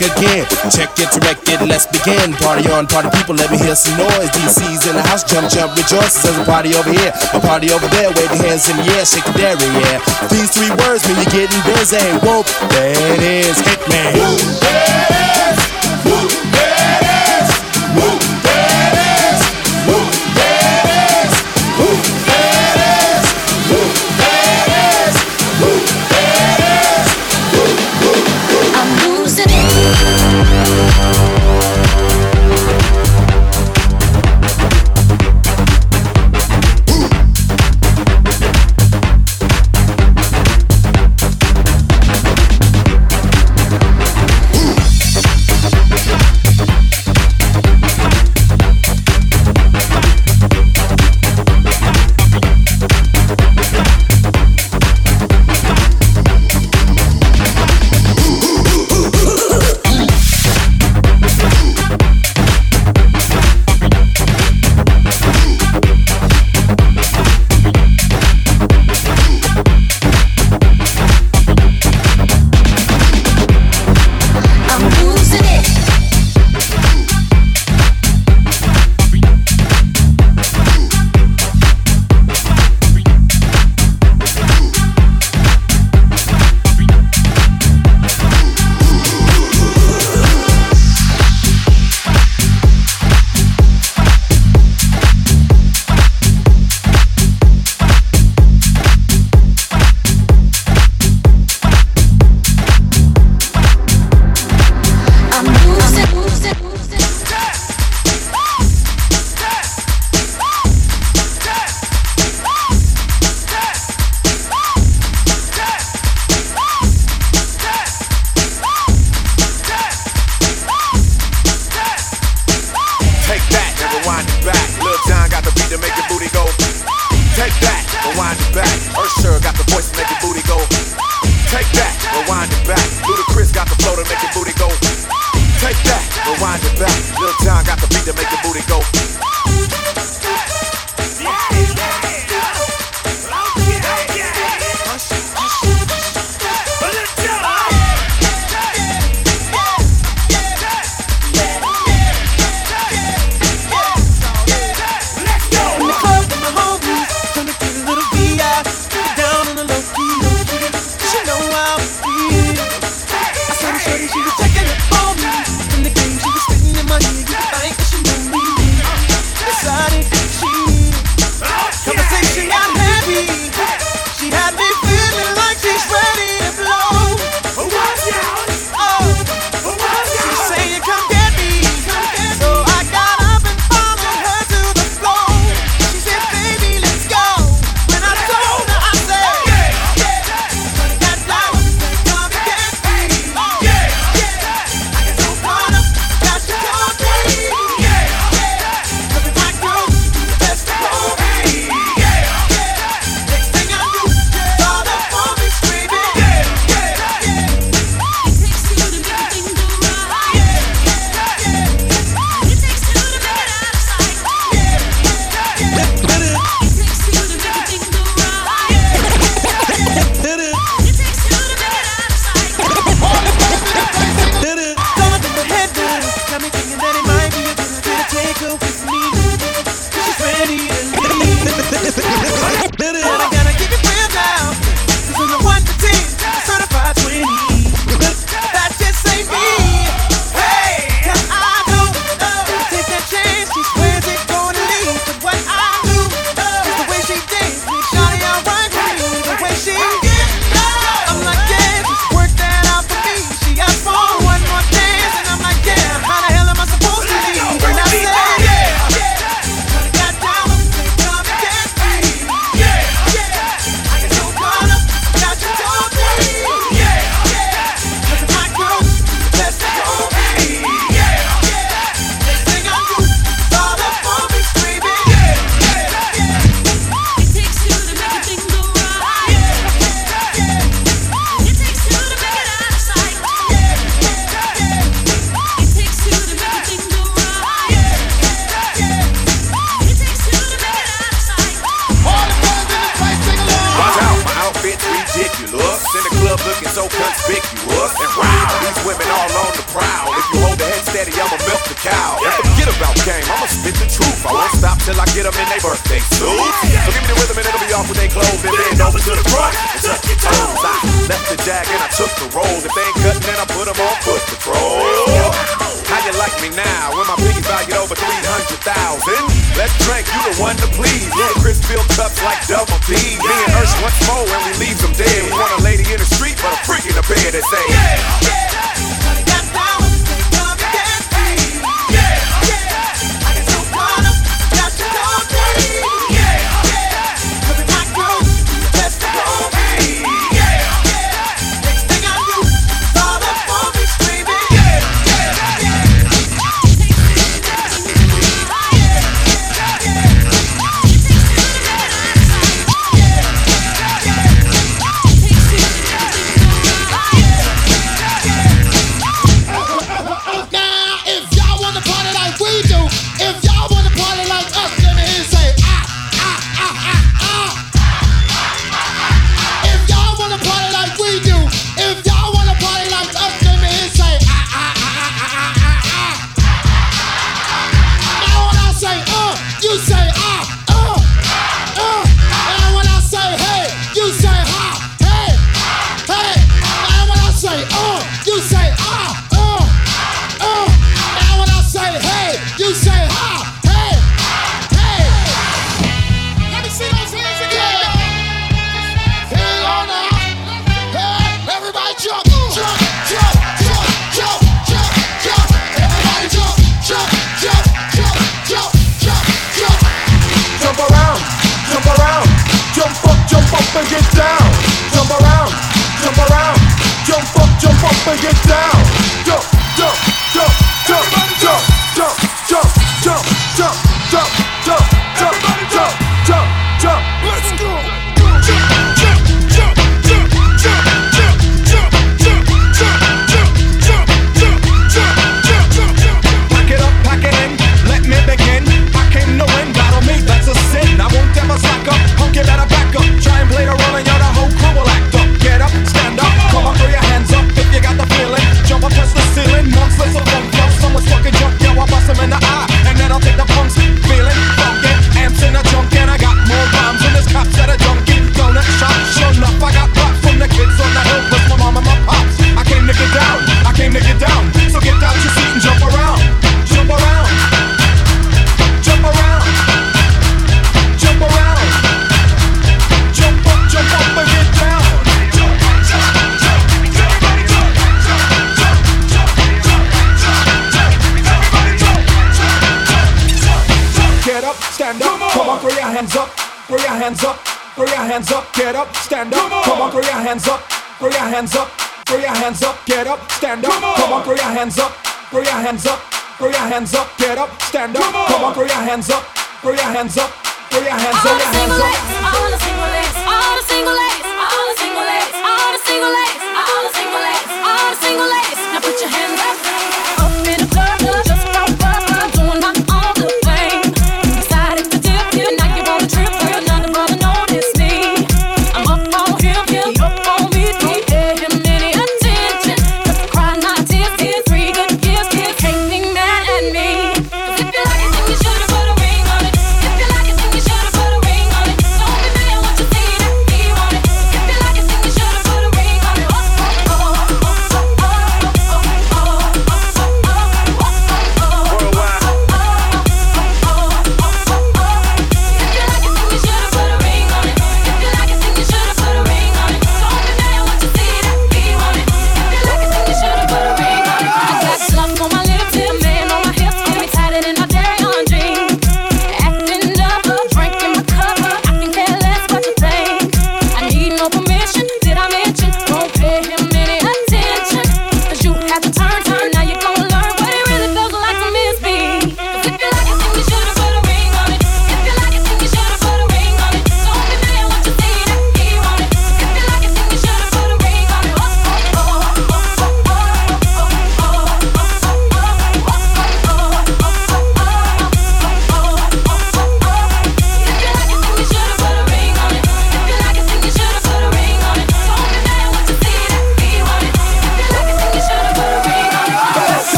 again. 0.00 0.44
Check 0.72 0.96
it, 0.98 1.08
direct 1.12 1.48
it, 1.48 1.60
let's 1.68 1.86
begin. 1.86 2.32
Party 2.40 2.68
on, 2.72 2.86
party 2.86 3.08
people, 3.16 3.34
let 3.34 3.50
me 3.50 3.58
hear 3.58 3.76
some 3.76 3.96
noise. 3.96 4.30
DC's 4.32 4.88
in 4.88 4.96
the 4.96 5.04
house, 5.04 5.24
jump, 5.24 5.48
jump, 5.48 5.76
rejoice. 5.76 6.22
There's 6.22 6.36
a 6.36 6.44
party 6.44 6.74
over 6.74 6.90
here, 6.90 7.12
a 7.32 7.40
party 7.40 7.70
over 7.70 7.86
there. 7.88 8.08
Wave 8.16 8.32
your 8.32 8.42
hands 8.44 8.68
in 8.68 8.76
the 8.76 8.86
air, 8.96 9.04
shake 9.04 9.28
dairy, 9.36 9.60
yeah. 9.84 10.00
These 10.28 10.50
three 10.52 10.72
words 10.82 11.06
mean 11.06 11.16
you're 11.16 11.32
getting 11.32 11.62
busy. 11.68 12.00
Whoop, 12.24 12.46
that 12.74 13.20
is 13.22 13.56
Hitman. 13.60 14.16
Whoop! 14.16 15.29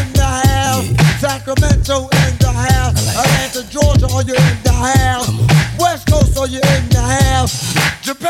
in 0.00 0.12
the 0.12 0.24
house? 0.24 0.86
Yeah. 0.88 1.18
Sacramento 1.18 2.08
in 2.24 2.32
the 2.38 2.52
house. 2.52 3.16
Like 3.16 3.26
Atlanta, 3.26 3.62
Georgia, 3.70 4.08
are 4.14 4.22
you 4.22 4.34
in 4.34 4.56
the 4.62 4.72
house? 4.72 5.28
West 5.78 6.06
Coast, 6.10 6.38
are 6.38 6.48
you 6.48 6.60
in 6.76 6.88
the 6.88 7.00
house? 7.00 7.74
Japan. 8.02 8.29